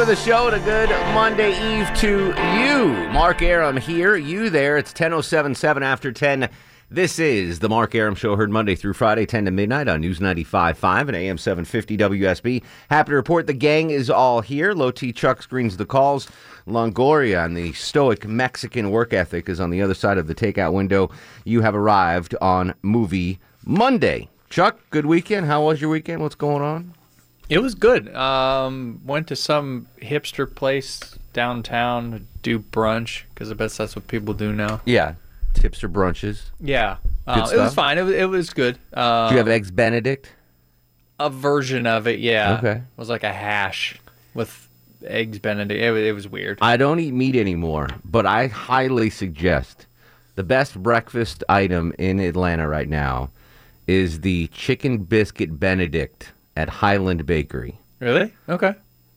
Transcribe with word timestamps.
To 0.00 0.06
the 0.06 0.16
show 0.16 0.46
and 0.46 0.56
a 0.56 0.64
good 0.64 0.88
Monday 1.12 1.50
Eve 1.50 1.94
to 1.98 2.28
you. 2.58 2.86
Mark 3.10 3.42
Arum 3.42 3.76
here, 3.76 4.16
you 4.16 4.48
there. 4.48 4.78
It's 4.78 4.94
10.077 4.94 5.82
after 5.82 6.10
10. 6.10 6.48
This 6.90 7.18
is 7.18 7.58
the 7.58 7.68
Mark 7.68 7.94
Arum 7.94 8.14
Show, 8.14 8.34
heard 8.34 8.50
Monday 8.50 8.74
through 8.76 8.94
Friday, 8.94 9.26
10 9.26 9.44
to 9.44 9.50
midnight 9.50 9.88
on 9.88 10.00
News 10.00 10.18
95.5 10.18 11.08
and 11.08 11.16
AM 11.16 11.36
750 11.36 11.98
WSB. 11.98 12.62
Happy 12.88 13.10
to 13.10 13.14
report 13.14 13.46
the 13.46 13.52
gang 13.52 13.90
is 13.90 14.08
all 14.08 14.40
here. 14.40 14.72
Low 14.72 14.90
T 14.90 15.12
Chuck 15.12 15.42
screens 15.42 15.76
the 15.76 15.84
calls. 15.84 16.30
Longoria 16.66 17.44
and 17.44 17.54
the 17.54 17.74
stoic 17.74 18.26
Mexican 18.26 18.90
work 18.90 19.12
ethic 19.12 19.50
is 19.50 19.60
on 19.60 19.68
the 19.68 19.82
other 19.82 19.92
side 19.92 20.16
of 20.16 20.28
the 20.28 20.34
takeout 20.34 20.72
window. 20.72 21.10
You 21.44 21.60
have 21.60 21.74
arrived 21.74 22.34
on 22.40 22.72
Movie 22.80 23.38
Monday. 23.66 24.30
Chuck, 24.48 24.80
good 24.88 25.04
weekend. 25.04 25.44
How 25.44 25.62
was 25.64 25.78
your 25.78 25.90
weekend? 25.90 26.22
What's 26.22 26.36
going 26.36 26.62
on? 26.62 26.94
It 27.50 27.60
was 27.60 27.74
good. 27.74 28.14
Um, 28.14 29.00
went 29.04 29.26
to 29.28 29.36
some 29.36 29.88
hipster 30.00 30.52
place 30.52 31.18
downtown 31.32 32.12
to 32.12 32.20
do 32.42 32.58
brunch 32.60 33.22
because 33.34 33.50
I 33.50 33.54
bet 33.54 33.72
that's 33.72 33.96
what 33.96 34.06
people 34.06 34.34
do 34.34 34.52
now. 34.52 34.80
Yeah, 34.84 35.14
tips 35.54 35.82
or 35.82 35.88
brunches. 35.88 36.42
Yeah, 36.60 36.96
uh, 37.26 37.50
it 37.52 37.58
was 37.58 37.74
fine. 37.74 37.98
It 37.98 38.02
was, 38.02 38.14
it 38.14 38.28
was 38.28 38.50
good. 38.50 38.78
Uh, 38.92 39.28
Do 39.28 39.34
you 39.34 39.38
have 39.38 39.48
eggs 39.48 39.70
Benedict? 39.70 40.32
a 41.18 41.28
version 41.28 41.86
of 41.86 42.06
it? 42.06 42.18
Yeah. 42.20 42.56
Okay. 42.58 42.72
It 42.78 42.82
was 42.96 43.10
like 43.10 43.24
a 43.24 43.32
hash 43.32 43.98
with 44.32 44.68
eggs 45.04 45.38
Benedict. 45.38 45.78
It, 45.80 46.06
it 46.06 46.12
was 46.12 46.26
weird. 46.28 46.58
I 46.62 46.76
don't 46.76 46.98
eat 46.98 47.12
meat 47.12 47.36
anymore, 47.36 47.88
but 48.04 48.26
I 48.26 48.46
highly 48.46 49.10
suggest 49.10 49.86
the 50.36 50.42
best 50.42 50.82
breakfast 50.82 51.44
item 51.48 51.92
in 51.98 52.20
Atlanta 52.20 52.66
right 52.68 52.88
now 52.88 53.30
is 53.86 54.20
the 54.20 54.46
chicken 54.48 54.98
biscuit 54.98 55.58
Benedict 55.60 56.30
at 56.60 56.68
Highland 56.68 57.26
Bakery. 57.26 57.78
really? 57.98 58.32
Okay. 58.48 58.74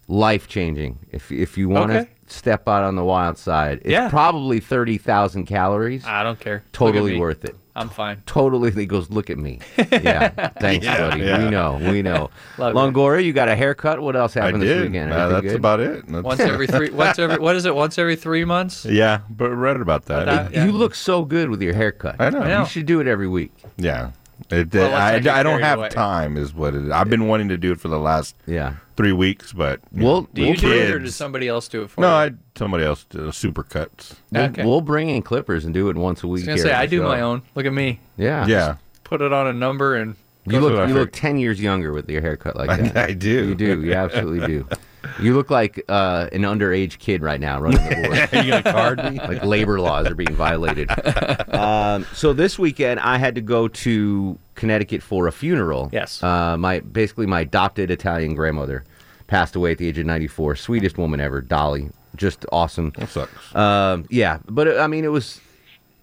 Life 0.07 0.47
changing. 0.47 0.99
If 1.11 1.31
if 1.31 1.57
you 1.57 1.69
want 1.69 1.91
to 1.91 1.99
Okay. 2.01 2.09
step 2.27 2.67
out 2.67 2.83
on 2.83 2.95
the 2.95 3.05
wild 3.05 3.37
side, 3.37 3.79
it's 3.83 3.91
Yeah. 3.91 4.09
probably 4.09 4.59
thirty 4.59 4.97
thousand 4.97 5.45
calories. 5.45 6.05
I 6.05 6.23
don't 6.23 6.39
care. 6.39 6.55
Look 6.55 6.63
at 6.65 6.73
totally 6.73 7.13
me. 7.13 7.19
worth 7.19 7.45
it. 7.45 7.55
I'm 7.75 7.89
fine. 7.89 8.21
Totally, 8.27 8.69
he 8.69 8.85
goes. 8.85 9.09
Look 9.09 9.29
at 9.31 9.37
me. 9.39 9.59
Yeah, 9.91 10.27
thanks, 10.59 10.85
buddy. 10.85 11.21
We 11.21 11.49
know, 11.49 11.79
we 11.81 12.01
know. 12.03 12.29
Love 12.59 12.75
it. 12.75 12.77
Longoria, 12.77 13.23
you 13.23 13.33
got 13.33 13.47
a 13.47 13.55
haircut. 13.55 13.99
What 14.01 14.15
else 14.15 14.35
I 14.37 14.41
happened 14.45 14.61
this 14.61 14.69
did. 14.77 14.91
weekend? 14.91 15.11
Uh, 15.11 15.15
Anything 15.15 15.33
that's 15.33 15.45
good? 15.53 15.55
about 15.55 15.79
it. 15.79 16.05
That's- 16.05 16.23
Once 16.23 16.39
every 16.41 16.67
three. 16.67 16.89
Once 17.05 17.17
every. 17.17 17.37
What 17.39 17.55
is 17.55 17.65
it? 17.65 17.73
Once 17.73 17.97
every 17.97 18.15
three 18.15 18.45
months. 18.45 18.85
yeah, 18.85 19.19
but 19.29 19.49
read 19.49 19.77
about 19.77 20.05
that. 20.05 20.25
That- 20.25 20.51
yeah. 20.53 20.65
You 20.65 20.71
look 20.73 20.93
so 20.93 21.23
good 21.25 21.49
with 21.49 21.61
your 21.63 21.73
haircut. 21.73 22.17
I 22.19 22.29
know. 22.29 22.41
I 22.41 22.49
know. 22.49 22.59
You 22.59 22.65
should 22.67 22.85
do 22.85 22.99
it 22.99 23.07
every 23.07 23.27
week. 23.27 23.51
Yeah. 23.77 24.11
It, 24.51 24.73
Well, 24.73 24.91
let's 24.91 25.27
I, 25.27 25.39
I 25.39 25.43
don't 25.43 25.61
have 25.61 25.79
away. 25.79 25.89
time, 25.89 26.37
is 26.37 26.53
what 26.53 26.75
it 26.75 26.83
is. 26.85 26.89
I've 26.91 27.09
been 27.09 27.27
wanting 27.27 27.49
to 27.49 27.57
do 27.57 27.71
it 27.71 27.79
for 27.79 27.87
the 27.87 27.97
last 27.99 28.35
Yeah. 28.45 28.73
three 28.97 29.11
weeks, 29.13 29.53
but 29.53 29.79
you 29.93 30.03
Well, 30.05 30.21
know, 30.21 30.29
Do 30.33 30.41
you 30.41 30.47
we'll 30.49 30.55
do 30.57 30.71
it 30.71 30.89
or 30.89 30.93
kids. 30.99 31.05
does 31.05 31.15
somebody 31.15 31.47
else 31.47 31.67
do 31.67 31.83
it 31.83 31.89
for 31.89 32.01
me? 32.01 32.07
no, 32.07 32.11
you? 32.11 32.31
I 32.31 32.31
somebody 32.55 32.83
else 32.83 33.05
uh, 33.15 33.17
did 33.25 33.33
super 33.33 33.63
cuts. 33.63 34.15
We'll, 34.31 34.43
Okay. 34.43 34.63
we'll 34.65 34.81
bring 34.81 35.09
in 35.09 35.21
clippers 35.21 35.65
and 35.65 35.73
do 35.73 35.89
it 35.89 35.95
once 35.95 36.23
a 36.23 36.27
week. 36.27 36.41
was 36.41 36.43
gonna 36.45 36.55
here 36.57 36.65
say 36.65 36.73
I 36.73 36.85
do 36.85 36.97
show. 36.97 37.07
my 37.07 37.21
own. 37.21 37.41
Look 37.55 37.65
at 37.65 37.73
me. 37.73 37.99
Yeah. 38.17 38.45
Yeah, 38.47 38.75
Put 39.03 39.21
it 39.21 39.33
on 39.33 39.47
a 39.47 39.53
number 39.53 39.95
and 39.95 40.15
You 40.45 40.53
That's 40.53 40.63
what 40.63 40.73
I 40.73 40.79
look 40.81 40.89
you 40.89 40.95
look 40.95 41.11
ten 41.13 41.37
years 41.37 41.59
younger 41.61 41.93
with 41.93 42.09
your 42.09 42.21
haircut 42.21 42.55
like 42.55 42.69
that. 42.93 42.97
I 43.09 43.13
do. 43.13 43.47
You 43.49 43.55
do. 43.55 43.81
You 43.81 43.93
absolutely 43.93 44.45
do. 44.47 44.67
You 45.21 45.35
look 45.35 45.49
like 45.49 45.83
uh, 45.89 46.29
an 46.31 46.41
underage 46.41 46.99
kid 46.99 47.21
right 47.21 47.39
now 47.39 47.59
running 47.59 47.83
the 47.89 47.95
board. 48.07 48.33
Are 48.33 48.43
you 48.43 48.51
gonna 48.51 48.63
card 48.63 49.13
me? 49.13 49.19
like 49.19 49.43
labor 49.43 49.79
laws 49.79 50.07
are 50.07 50.15
being 50.15 50.35
violated. 50.35 50.89
um, 51.53 52.05
so 52.13 52.33
this 52.33 52.57
weekend, 52.57 52.99
I 52.99 53.17
had 53.17 53.35
to 53.35 53.41
go 53.41 53.67
to 53.67 54.37
Connecticut 54.55 55.01
for 55.03 55.27
a 55.27 55.31
funeral. 55.31 55.89
Yes. 55.91 56.21
Uh, 56.23 56.57
my 56.57 56.79
basically 56.79 57.25
my 57.25 57.41
adopted 57.41 57.91
Italian 57.91 58.35
grandmother 58.35 58.83
passed 59.27 59.55
away 59.55 59.71
at 59.71 59.77
the 59.77 59.87
age 59.87 59.97
of 59.97 60.05
94. 60.05 60.55
Sweetest 60.55 60.97
woman 60.97 61.19
ever, 61.19 61.41
Dolly. 61.41 61.89
Just 62.15 62.45
awesome. 62.51 62.91
That 62.97 63.09
sucks. 63.09 63.55
Um, 63.55 64.05
yeah, 64.09 64.39
but 64.47 64.67
uh, 64.67 64.79
I 64.79 64.87
mean, 64.87 65.03
it 65.03 65.09
was 65.09 65.41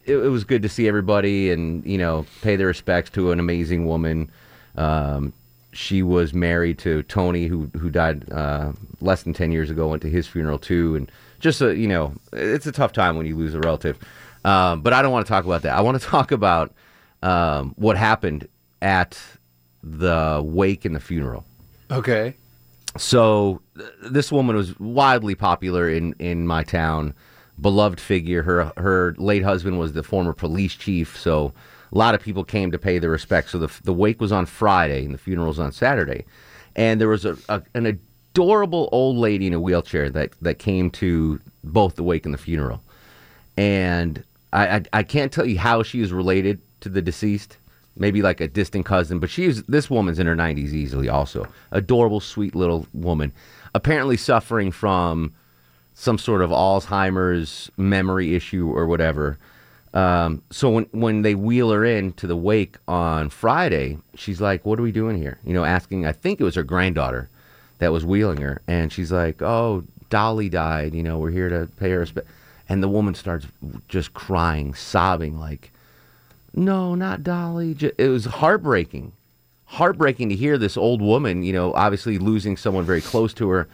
it, 0.04 0.16
it 0.16 0.28
was 0.28 0.44
good 0.44 0.62
to 0.62 0.68
see 0.68 0.88
everybody 0.88 1.50
and 1.50 1.84
you 1.86 1.98
know 1.98 2.26
pay 2.42 2.56
their 2.56 2.66
respects 2.66 3.10
to 3.10 3.30
an 3.30 3.38
amazing 3.38 3.86
woman. 3.86 4.30
Um, 4.76 5.32
she 5.72 6.02
was 6.02 6.32
married 6.34 6.78
to 6.80 7.02
Tony, 7.04 7.46
who 7.46 7.70
who 7.78 7.90
died 7.90 8.30
uh, 8.32 8.72
less 9.00 9.22
than 9.22 9.32
ten 9.32 9.52
years 9.52 9.70
ago. 9.70 9.88
Went 9.88 10.02
to 10.02 10.10
his 10.10 10.26
funeral 10.26 10.58
too, 10.58 10.96
and 10.96 11.10
just 11.38 11.60
a, 11.60 11.76
you 11.76 11.88
know, 11.88 12.14
it's 12.32 12.66
a 12.66 12.72
tough 12.72 12.92
time 12.92 13.16
when 13.16 13.26
you 13.26 13.36
lose 13.36 13.54
a 13.54 13.60
relative. 13.60 13.98
Um, 14.44 14.82
but 14.82 14.92
I 14.92 15.02
don't 15.02 15.12
want 15.12 15.26
to 15.26 15.30
talk 15.30 15.44
about 15.44 15.62
that. 15.62 15.76
I 15.76 15.80
want 15.80 16.00
to 16.00 16.06
talk 16.06 16.32
about 16.32 16.72
um, 17.22 17.74
what 17.76 17.96
happened 17.96 18.48
at 18.82 19.18
the 19.82 20.42
wake 20.44 20.84
and 20.84 20.94
the 20.94 21.00
funeral. 21.00 21.44
okay. 21.90 22.34
So 22.96 23.62
th- 23.76 23.88
this 24.10 24.32
woman 24.32 24.56
was 24.56 24.78
wildly 24.80 25.36
popular 25.36 25.88
in, 25.88 26.12
in 26.18 26.46
my 26.48 26.64
town, 26.64 27.14
beloved 27.60 28.00
figure. 28.00 28.42
Her 28.42 28.72
her 28.76 29.14
late 29.16 29.44
husband 29.44 29.78
was 29.78 29.92
the 29.92 30.02
former 30.02 30.32
police 30.32 30.74
chief, 30.74 31.16
so 31.16 31.52
a 31.92 31.98
lot 31.98 32.14
of 32.14 32.20
people 32.20 32.44
came 32.44 32.70
to 32.70 32.78
pay 32.78 32.98
their 32.98 33.10
respects. 33.10 33.52
So 33.52 33.58
the 33.58 33.72
the 33.84 33.92
wake 33.92 34.20
was 34.20 34.32
on 34.32 34.46
Friday 34.46 35.04
and 35.04 35.14
the 35.14 35.18
funeral 35.18 35.48
was 35.48 35.58
on 35.58 35.72
Saturday, 35.72 36.24
and 36.76 37.00
there 37.00 37.08
was 37.08 37.24
a, 37.24 37.36
a 37.48 37.62
an 37.74 37.86
adorable 37.86 38.88
old 38.92 39.16
lady 39.16 39.46
in 39.46 39.54
a 39.54 39.60
wheelchair 39.60 40.10
that 40.10 40.32
that 40.42 40.58
came 40.58 40.90
to 40.92 41.40
both 41.64 41.96
the 41.96 42.02
wake 42.02 42.24
and 42.24 42.34
the 42.34 42.38
funeral, 42.38 42.82
and 43.56 44.22
I 44.52 44.76
I, 44.76 44.82
I 44.92 45.02
can't 45.02 45.32
tell 45.32 45.46
you 45.46 45.58
how 45.58 45.82
she 45.82 46.00
is 46.00 46.12
related 46.12 46.60
to 46.80 46.88
the 46.88 47.02
deceased 47.02 47.56
maybe 47.96 48.22
like 48.22 48.40
a 48.40 48.48
distant 48.48 48.86
cousin, 48.86 49.18
but 49.18 49.30
she's 49.30 49.62
this 49.64 49.90
woman's 49.90 50.18
in 50.18 50.26
her 50.26 50.34
90s 50.36 50.72
easily 50.72 51.08
also. 51.08 51.46
Adorable, 51.70 52.20
sweet 52.20 52.54
little 52.54 52.86
woman. 52.94 53.32
Apparently 53.74 54.16
suffering 54.16 54.72
from 54.72 55.32
some 55.94 56.16
sort 56.18 56.40
of 56.40 56.50
Alzheimer's 56.50 57.70
memory 57.76 58.34
issue 58.34 58.70
or 58.70 58.86
whatever. 58.86 59.38
Um, 59.92 60.42
so 60.50 60.70
when 60.70 60.84
when 60.92 61.22
they 61.22 61.34
wheel 61.34 61.70
her 61.70 61.84
in 61.84 62.12
to 62.14 62.26
the 62.26 62.36
wake 62.36 62.76
on 62.86 63.28
Friday, 63.28 63.98
she's 64.14 64.40
like, 64.40 64.64
"What 64.64 64.78
are 64.78 64.82
we 64.82 64.92
doing 64.92 65.16
here?" 65.16 65.38
You 65.44 65.52
know, 65.52 65.64
asking. 65.64 66.06
I 66.06 66.12
think 66.12 66.40
it 66.40 66.44
was 66.44 66.54
her 66.54 66.62
granddaughter 66.62 67.28
that 67.78 67.92
was 67.92 68.04
wheeling 68.04 68.40
her, 68.40 68.62
and 68.68 68.92
she's 68.92 69.10
like, 69.10 69.42
"Oh, 69.42 69.84
Dolly 70.08 70.48
died. 70.48 70.94
You 70.94 71.02
know, 71.02 71.18
we're 71.18 71.30
here 71.30 71.48
to 71.48 71.68
pay 71.78 71.90
her 71.90 72.00
respect." 72.00 72.28
And 72.68 72.82
the 72.82 72.88
woman 72.88 73.14
starts 73.16 73.48
just 73.88 74.14
crying, 74.14 74.74
sobbing, 74.74 75.40
like, 75.40 75.72
no, 76.54 76.94
not 76.94 77.24
Dolly. 77.24 77.76
It 77.98 78.08
was 78.08 78.26
heartbreaking. 78.26 79.12
Heartbreaking 79.64 80.28
to 80.28 80.36
hear 80.36 80.56
this 80.56 80.76
old 80.76 81.02
woman, 81.02 81.42
you 81.42 81.52
know, 81.52 81.72
obviously 81.74 82.18
losing 82.18 82.56
someone 82.56 82.84
very 82.84 83.00
close 83.00 83.34
to 83.34 83.48
her. 83.50 83.68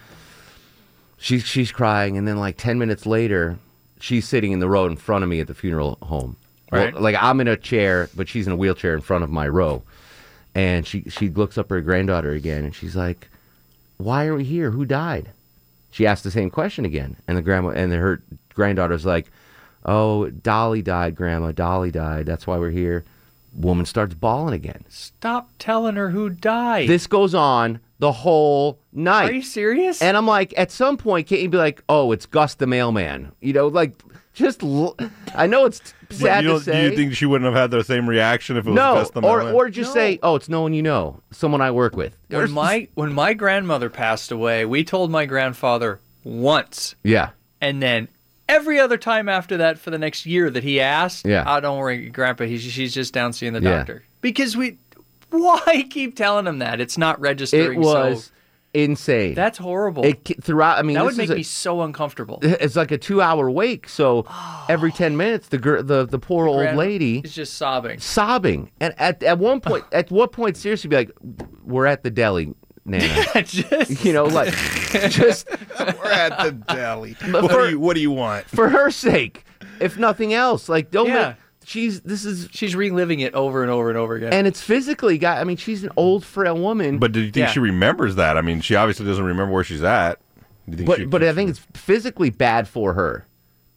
She's 1.19 1.45
she's 1.45 1.73
crying, 1.73 2.17
and 2.17 2.29
then 2.29 2.39
like 2.39 2.57
ten 2.57 2.79
minutes 2.79 3.07
later, 3.07 3.59
she's 4.01 4.27
sitting 4.29 4.53
in 4.53 4.59
the 4.61 4.69
row 4.69 4.87
in 4.87 4.97
front 4.97 5.23
of 5.25 5.31
me 5.31 5.41
at 5.41 5.47
the 5.47 5.55
funeral 5.55 5.99
home. 6.03 6.37
Well, 6.73 6.85
Right. 6.85 6.95
like 7.01 7.17
I'm 7.19 7.41
in 7.41 7.49
a 7.49 7.57
chair, 7.57 8.09
but 8.17 8.29
she's 8.29 8.47
in 8.47 8.53
a 8.53 8.57
wheelchair 8.57 8.95
in 8.95 9.01
front 9.01 9.23
of 9.25 9.31
my 9.31 9.47
row, 9.49 9.83
and 10.55 10.87
she 10.87 11.03
she 11.09 11.29
looks 11.29 11.57
up 11.59 11.67
at 11.71 11.75
her 11.77 11.81
granddaughter 11.81 12.33
again, 12.33 12.65
and 12.65 12.75
she's 12.75 12.97
like, 12.97 13.29
"Why 13.99 14.27
are 14.27 14.35
we 14.35 14.45
here? 14.45 14.71
Who 14.73 14.85
died?" 14.85 15.31
She 15.91 16.07
asked 16.07 16.25
the 16.25 16.31
same 16.31 16.51
question 16.51 16.85
again, 16.85 17.17
and 17.29 17.39
the 17.39 17.43
grandma 17.43 17.69
and 17.71 17.93
her 17.93 18.21
granddaughter's 18.55 19.07
like, 19.07 19.31
Oh, 19.89 20.29
Dolly 20.31 20.83
died, 20.83 21.15
Grandma. 21.15 21.53
Dolly 21.53 21.93
died. 21.93 22.27
That's 22.27 22.45
why 22.45 22.59
we're 22.59 22.71
here. 22.71 23.05
Woman 23.57 23.87
starts 23.87 24.15
bawling 24.15 24.55
again. 24.55 24.85
Stop 24.89 25.51
telling 25.59 25.97
her 25.97 26.11
who 26.11 26.31
died. 26.31 26.89
This 26.89 27.07
goes 27.07 27.35
on 27.35 27.81
the 27.99 28.13
whole 28.13 28.79
night. 28.93 29.31
Are 29.31 29.35
you 29.35 29.43
serious? 29.43 30.03
And 30.03 30.17
I'm 30.17 30.27
like, 30.27 30.53
at 30.57 30.71
some 30.71 30.97
point, 30.97 31.27
can't 31.27 31.41
you 31.41 31.49
be 31.49 31.57
like, 31.57 31.83
oh, 31.89 32.13
it's 32.13 32.27
Gus 32.27 32.55
the 32.55 32.67
mailman? 32.67 33.33
You 33.41 33.55
know, 33.55 33.69
like, 33.69 34.01
just. 34.35 34.63
L- 34.63 34.97
I 35.35 35.47
know 35.47 35.65
it's 35.65 35.95
sad 36.11 36.45
you 36.45 36.51
to 36.51 36.61
say. 36.61 36.83
Do 36.83 36.91
you 36.91 36.97
think 36.97 37.15
she 37.15 37.25
wouldn't 37.27 37.47
have 37.53 37.61
had 37.61 37.71
the 37.71 37.83
same 37.83 38.09
reaction 38.09 38.57
if 38.57 38.67
it 38.67 38.71
was 38.71 38.77
no, 38.77 38.95
Gus 38.95 39.11
the 39.11 39.21
or 39.23 39.39
Mailman? 39.39 39.55
or 39.55 39.71
just 39.71 39.93
say, 39.93 40.19
oh, 40.23 40.37
it's 40.37 40.49
no 40.49 40.61
one 40.61 40.75
you 40.75 40.83
know, 40.83 41.23
someone 41.31 41.61
I 41.61 41.71
work 41.71 41.97
with. 41.97 42.17
Or 42.33 42.41
when 42.41 42.51
my 42.53 42.89
when 42.95 43.13
my 43.13 43.33
grandmother 43.35 43.89
passed 43.89 44.31
away, 44.31 44.67
we 44.67 44.85
told 44.85 45.11
my 45.11 45.25
grandfather 45.25 46.01
once, 46.25 46.95
yeah, 47.03 47.31
and 47.61 47.83
then 47.83 48.09
every 48.49 48.79
other 48.81 48.97
time 48.97 49.29
after 49.29 49.57
that 49.59 49.79
for 49.79 49.91
the 49.91 49.99
next 49.99 50.27
year 50.27 50.51
that 50.51 50.63
he 50.65 50.81
asked, 50.81 51.27
Yeah. 51.27 51.45
oh, 51.47 51.61
don't 51.61 51.79
worry, 51.79 52.09
Grandpa, 52.11 52.45
he's, 52.45 52.63
she's 52.63 52.95
just 52.95 53.13
down 53.13 53.33
seeing 53.33 53.53
the 53.53 53.61
Yeah. 53.63 53.79
doctor. 53.79 54.05
Because 54.21 54.57
we, 54.57 54.79
why 55.31 55.85
keep 55.91 56.17
telling 56.17 56.47
him 56.47 56.59
that? 56.61 56.81
It's 56.81 56.97
not 56.99 57.21
registering. 57.21 57.81
it 57.81 57.85
was 57.85 58.25
so 58.27 58.31
insane. 58.75 59.35
that's 59.35 59.57
horrible. 59.59 60.05
it 60.05 60.43
throughout. 60.43 60.79
I 60.79 60.83
mean, 60.83 60.95
that 60.97 61.05
would 61.05 61.17
make 61.17 61.31
a- 61.31 61.35
me 61.37 61.43
so 61.43 61.81
uncomfortable. 61.83 62.41
It's 62.43 62.77
like 62.77 62.91
a 62.91 62.99
two-hour 62.99 63.51
wake. 63.51 63.89
So 63.89 64.27
every 64.69 64.93
ten 64.93 65.17
minutes, 65.17 65.49
the 65.49 65.59
gir- 65.59 65.83
the 65.83 66.07
the 66.07 66.19
poor 66.19 66.47
old 66.47 66.75
lady 66.77 67.21
is 67.25 67.35
just 67.35 67.55
sobbing. 67.55 67.99
sobbing, 68.01 68.71
and 68.81 68.95
at 68.99 69.23
at 69.23 69.39
one 69.39 69.61
point, 69.61 69.85
at 69.93 70.11
what 70.11 70.33
point, 70.33 70.57
seriously, 70.57 70.89
be 70.89 70.97
like, 70.97 71.11
we're 71.65 71.87
at 71.87 72.03
the 72.03 72.11
deli, 72.11 72.55
Nana. 72.87 73.43
just, 73.43 74.05
you 74.05 74.13
know, 74.13 74.25
like 74.25 74.53
just 75.09 75.49
We're 75.79 76.11
at 76.13 76.39
the 76.43 76.53
deli. 76.75 77.13
What, 77.31 77.51
for- 77.51 77.63
do 77.65 77.71
you, 77.71 77.81
what 77.81 77.95
do 77.95 78.01
you 78.01 78.11
want? 78.11 78.47
for 78.47 78.69
her 78.69 78.91
sake, 78.91 79.45
if 79.81 79.99
nothing 79.99 80.33
else. 80.35 80.69
Like, 80.69 80.91
don't 80.91 81.09
Yeah. 81.09 81.29
make. 81.29 81.37
She's 81.69 82.01
this 82.03 82.25
is, 82.25 82.49
she's 82.53 82.77
reliving 82.77 83.19
it 83.19 83.35
over 83.35 83.63
and 83.63 83.73
over 83.73 83.89
and 83.89 83.99
over 83.99 84.15
again. 84.15 84.33
and 84.33 84.47
it's 84.47 84.61
physically 84.61 85.19
got. 85.19 85.39
I 85.39 85.45
mean, 85.45 85.57
she's 85.57 85.83
an 85.83 85.91
old 85.97 86.25
frail 86.25 86.57
woman. 86.57 86.99
But 86.99 87.11
do 87.11 87.19
you 87.19 87.27
think 87.33 87.37
Yeah. 87.49 87.51
she 87.51 87.59
remembers 87.59 88.15
that? 88.15 88.37
I 88.37 88.41
mean, 88.41 88.61
she 88.61 88.77
obviously 88.77 89.05
doesn't 89.05 89.25
remember 89.25 89.53
where 89.53 89.65
she's 89.65 89.83
at. 89.83 90.21
Do 90.69 90.71
you 90.71 90.77
think 90.77 90.87
but 90.87 90.99
she- 90.99 91.05
but 91.07 91.25
I 91.25 91.33
think 91.33 91.51
it's 91.51 91.59
physically 91.75 92.31
bad 92.31 92.69
for 92.69 92.93
her 92.95 93.27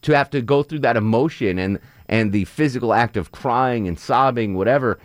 to 0.03 0.15
have 0.15 0.29
to 0.29 0.41
go 0.43 0.61
through 0.61 0.79
that 0.79 0.97
emotion 0.97 1.57
and 1.57 1.79
and 2.07 2.31
the 2.31 2.45
physical 2.45 2.93
act 2.93 3.17
of 3.17 3.31
crying 3.31 3.87
and 3.87 3.97
sobbing, 3.99 4.53
whatever. 4.55 4.99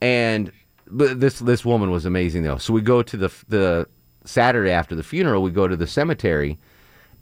And 0.00 0.50
but 0.90 1.20
this 1.20 1.38
this 1.38 1.64
woman 1.64 1.90
was 1.90 2.04
amazing 2.04 2.42
though. 2.42 2.58
So 2.58 2.72
we 2.72 2.80
go 2.80 3.02
to 3.02 3.16
the 3.16 3.32
the 3.48 3.88
Saturday 4.24 4.70
after 4.70 4.94
the 4.94 5.02
funeral. 5.02 5.42
We 5.42 5.50
go 5.50 5.68
to 5.68 5.76
the 5.76 5.86
cemetery, 5.86 6.58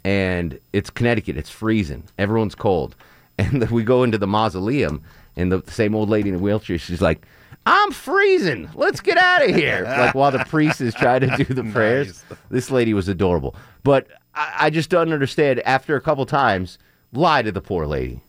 and 0.05 0.59
it's 0.73 0.91
Connecticut. 0.91 1.37
It's 1.37 1.50
freezing. 1.50 2.05
Everyone's 2.19 2.55
cold, 2.55 2.97
and 3.38 3.69
we 3.70 3.85
go 3.85 4.03
into 4.03 4.19
the 4.19 4.26
mausoleum, 4.26 5.03
and 5.37 5.53
the 5.53 5.62
same 5.70 5.94
old 5.94 6.09
lady 6.09 6.29
in 6.29 6.37
a 6.37 6.38
wheelchair. 6.38 6.79
She's 6.79 7.03
like. 7.03 7.26
I'm 7.67 7.91
freezing. 7.91 8.70
Let's 8.75 9.03
get 9.03 9.19
out 9.19 9.47
of 9.47 9.55
here. 9.55 9.82
like 9.99 10.14
while 10.14 10.31
the 10.31 10.38
priest 10.38 10.81
is 10.81 10.94
trying 10.94 11.21
to 11.21 11.44
do 11.44 11.53
the 11.53 11.64
prayers. 11.64 12.25
This 12.50 12.71
lady 12.71 12.94
was 12.94 13.09
adorable. 13.09 13.55
But 13.82 14.06
I, 14.35 14.55
I 14.59 14.71
just 14.71 14.88
don't 14.88 15.12
understand. 15.12 15.61
After 15.67 15.94
a 15.94 16.00
couple 16.00 16.25
times, 16.25 16.79
lie 17.12 17.43
to 17.43 17.53
the 17.53 17.61
poor 17.61 17.87
lady. 17.87 18.23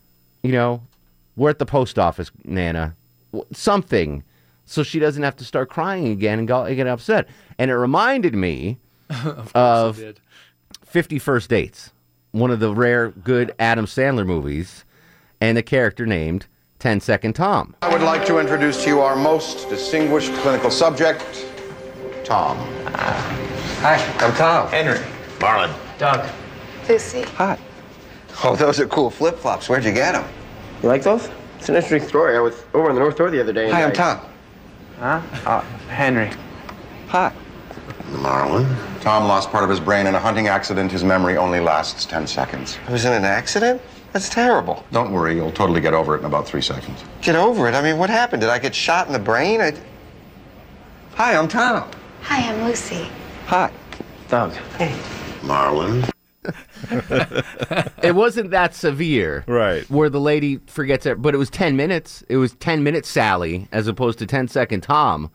You 0.43 0.51
know, 0.51 0.81
we're 1.37 1.49
at 1.51 1.59
the 1.59 1.65
post 1.65 1.97
office, 1.97 2.31
Nana. 2.43 2.95
Something, 3.53 4.23
so 4.69 4.83
she 4.83 4.99
doesn't 4.99 5.23
have 5.23 5.35
to 5.37 5.43
start 5.43 5.67
crying 5.69 6.09
again 6.09 6.37
and 6.37 6.47
go, 6.47 6.71
get 6.75 6.85
upset. 6.85 7.27
And 7.57 7.71
it 7.71 7.75
reminded 7.75 8.35
me 8.35 8.77
of 9.55 9.97
did. 9.97 10.19
50 10.85 11.17
First 11.17 11.49
Dates, 11.49 11.91
one 12.31 12.51
of 12.51 12.59
the 12.59 12.73
rare 12.73 13.09
good 13.09 13.51
Adam 13.57 13.85
Sandler 13.87 14.27
movies, 14.27 14.85
and 15.41 15.57
a 15.57 15.63
character 15.63 16.05
named 16.05 16.45
10 16.77 16.99
Second 16.99 17.33
Tom. 17.33 17.75
I 17.81 17.91
would 17.91 18.03
like 18.03 18.25
to 18.27 18.37
introduce 18.37 18.83
to 18.83 18.89
you 18.89 19.01
our 19.01 19.15
most 19.15 19.69
distinguished 19.69 20.33
clinical 20.35 20.69
subject, 20.69 21.47
Tom. 22.23 22.55
Hi, 22.93 23.95
I'm 24.19 24.33
Tom. 24.35 24.67
Henry. 24.69 24.99
Marlon. 25.39 25.73
Doug. 25.97 26.29
Lucy. 26.87 27.23
Hi. 27.23 27.57
Oh, 28.43 28.55
those 28.55 28.79
are 28.79 28.85
cool 28.87 29.09
flip-flops. 29.09 29.67
Where'd 29.67 29.83
you 29.83 29.93
get 29.93 30.11
them? 30.13 30.29
You 30.83 30.89
like 30.89 31.01
those? 31.03 31.27
It's 31.57 31.69
an 31.69 31.75
interesting 31.75 32.07
story. 32.07 32.37
I 32.37 32.39
was 32.39 32.63
over 32.75 32.89
on 32.89 32.95
the 32.95 33.01
North 33.01 33.17
Door 33.17 33.31
the 33.31 33.41
other 33.41 33.51
day. 33.51 33.65
and 33.65 33.73
Hi, 33.73 33.83
I'm 33.83 33.89
I- 33.89 33.93
Tom. 33.93 34.19
Huh? 34.99 35.21
Uh, 35.45 35.61
Henry. 35.87 36.29
Hi. 37.07 37.31
Marlon. 38.11 38.67
Tom 38.99 39.27
lost 39.27 39.49
part 39.49 39.63
of 39.63 39.69
his 39.69 39.79
brain 39.79 40.07
in 40.07 40.15
a 40.15 40.19
hunting 40.19 40.47
accident. 40.47 40.91
His 40.91 41.05
memory 41.05 41.37
only 41.37 41.61
lasts 41.61 42.05
10 42.05 42.27
seconds. 42.27 42.77
I 42.85 42.91
was 42.91 43.05
in 43.05 43.13
an 43.13 43.23
accident? 43.23 43.81
That's 44.11 44.27
terrible. 44.27 44.83
Don't 44.91 45.11
worry, 45.11 45.35
you'll 45.35 45.51
totally 45.51 45.79
get 45.79 45.93
over 45.93 46.15
it 46.15 46.19
in 46.19 46.25
about 46.25 46.45
three 46.45 46.61
seconds. 46.61 47.03
Get 47.21 47.35
over 47.35 47.69
it. 47.69 47.75
I 47.75 47.81
mean, 47.81 47.97
what 47.97 48.09
happened? 48.09 48.41
Did 48.41 48.49
I 48.49 48.59
get 48.59 48.75
shot 48.75 49.07
in 49.07 49.13
the 49.13 49.19
brain? 49.19 49.61
I... 49.61 49.73
Hi, 51.15 51.37
I'm 51.37 51.47
Tom. 51.47 51.89
Hi, 52.23 52.51
I'm 52.51 52.65
Lucy. 52.65 53.07
Hi. 53.45 53.71
Doug. 54.27 54.51
Hey. 54.77 54.97
Marlon. 55.41 56.09
it 58.03 58.15
wasn't 58.15 58.51
that 58.51 58.73
severe. 58.73 59.43
Right. 59.47 59.89
Where 59.89 60.09
the 60.09 60.19
lady 60.19 60.59
forgets 60.67 61.05
it, 61.05 61.21
but 61.21 61.33
it 61.33 61.37
was 61.37 61.49
10 61.49 61.75
minutes. 61.75 62.23
It 62.29 62.37
was 62.37 62.53
10 62.55 62.83
minutes 62.83 63.09
Sally 63.09 63.67
as 63.71 63.87
opposed 63.87 64.19
to 64.19 64.25
10 64.25 64.47
second 64.47 64.81
Tom. 64.81 65.31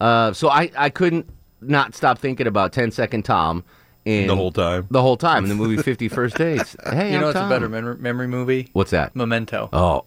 Uh, 0.00 0.32
so 0.32 0.48
I, 0.48 0.70
I 0.76 0.90
couldn't 0.90 1.28
not 1.60 1.94
stop 1.94 2.18
thinking 2.18 2.46
about 2.46 2.72
10 2.72 2.90
second 2.92 3.24
Tom 3.24 3.64
in 4.04 4.26
The 4.28 4.36
whole 4.36 4.52
time. 4.52 4.86
The 4.90 5.02
whole 5.02 5.16
time 5.16 5.42
in 5.44 5.48
the 5.48 5.56
movie 5.56 5.82
50 5.82 6.08
First 6.08 6.36
Dates. 6.36 6.76
Hey, 6.90 7.10
you 7.10 7.14
I'm 7.16 7.20
know 7.20 7.26
what's 7.28 7.38
Tom. 7.38 7.50
a 7.50 7.54
better 7.54 7.68
mem- 7.68 8.00
memory 8.02 8.28
movie? 8.28 8.68
What's 8.72 8.92
that? 8.92 9.14
Memento. 9.16 9.68
Oh, 9.72 10.04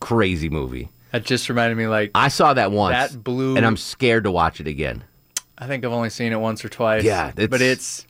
crazy 0.00 0.48
movie. 0.48 0.88
That 1.12 1.24
just 1.24 1.48
reminded 1.48 1.76
me, 1.76 1.86
like, 1.86 2.10
I 2.14 2.26
saw 2.28 2.54
that 2.54 2.72
once. 2.72 3.12
That 3.12 3.22
blew- 3.22 3.56
And 3.56 3.64
I'm 3.64 3.76
scared 3.76 4.24
to 4.24 4.30
watch 4.32 4.60
it 4.60 4.66
again. 4.66 5.04
I 5.56 5.68
think 5.68 5.84
I've 5.84 5.92
only 5.92 6.10
seen 6.10 6.32
it 6.32 6.40
once 6.40 6.64
or 6.64 6.68
twice. 6.68 7.04
Yeah, 7.04 7.28
it's- 7.28 7.46
but 7.48 7.60
it's 7.60 8.04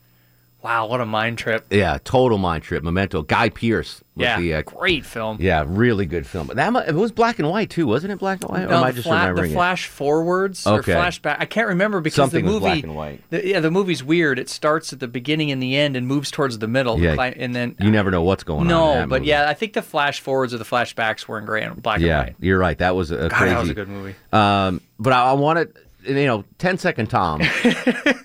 wow, 0.65 0.87
what 0.87 1.01
a 1.01 1.07
mind 1.07 1.37
trip. 1.39 1.67
Yeah, 1.71 1.99
total 2.03 2.39
mind 2.39 2.65
trip. 2.65 2.83
Memento. 2.83 3.23
Guy 3.23 3.51
Pearce. 3.51 4.01
Was 4.17 4.23
Yeah, 4.23 4.39
The, 4.41 4.55
uh, 4.55 4.63
great 4.63 5.05
film. 5.05 5.39
yeah, 5.41 5.65
really 5.67 6.07
good 6.07 6.25
film. 6.27 6.49
That 6.55 6.89
it 6.89 6.95
was 6.95 7.11
black 7.13 7.39
and 7.41 7.51
white 7.51 7.69
too, 7.69 7.87
wasn't 7.89 8.13
it? 8.13 8.19
Black 8.21 8.41
and 8.43 8.51
white. 8.51 8.63
or 8.63 8.69
No, 8.69 8.77
am 8.79 8.85
I 8.85 8.93
just 8.93 9.07
remembering 9.07 9.49
the 9.51 9.55
it? 9.55 9.55
flash 9.59 9.87
forwards 9.89 10.67
Okay. 10.67 10.93
or 10.93 10.97
flashback. 10.97 11.37
I 11.41 11.47
can't 11.47 11.67
remember 11.69 12.01
because 12.01 12.15
Something 12.15 12.45
the 12.45 12.51
movie, 12.53 12.61
black 12.61 12.83
and 12.85 12.95
white. 12.95 13.21
The, 13.31 13.47
yeah, 13.47 13.61
the 13.61 13.73
movie's 13.73 14.03
weird. 14.05 14.39
It 14.39 14.49
starts 14.49 14.93
at 14.93 15.01
the 15.01 15.09
beginning 15.09 15.51
and 15.51 15.61
the 15.63 15.77
end 15.77 15.97
and 15.97 16.07
moves 16.07 16.31
towards 16.31 16.59
the 16.61 16.69
middle. 16.69 16.99
Yeah, 17.01 17.21
and 17.37 17.55
then 17.57 17.75
You 17.81 17.91
never 17.91 18.11
know 18.13 18.23
what's 18.23 18.45
going 18.45 18.61
on. 18.63 18.67
no, 18.69 19.07
but 19.09 19.21
movie. 19.23 19.31
yeah, 19.31 19.49
I 19.49 19.55
think 19.55 19.73
the 19.73 19.83
flash 19.83 20.21
forwards 20.21 20.55
or 20.55 20.59
the 20.59 20.65
flashbacks 20.65 21.27
were 21.27 21.39
in 21.41 21.45
gray 21.45 21.63
and 21.65 21.83
black 21.83 21.99
yeah, 22.01 22.07
and 22.21 22.27
white. 22.29 22.37
Yeah, 22.39 22.47
you're 22.49 22.59
right. 22.59 22.79
That 22.79 22.95
was 22.95 23.11
a 23.11 23.17
God, 23.29 23.33
crazy. 23.33 23.55
that 23.55 23.61
was 23.61 23.71
a 23.71 23.75
good 23.75 23.89
movie. 23.89 24.15
Um, 24.33 24.81
but 25.01 25.13
I, 25.13 25.31
I 25.31 25.33
wanted, 25.33 25.77
you 26.07 26.27
know, 26.27 26.45
10 26.59 26.79
second 26.79 27.09
Tom, 27.09 27.41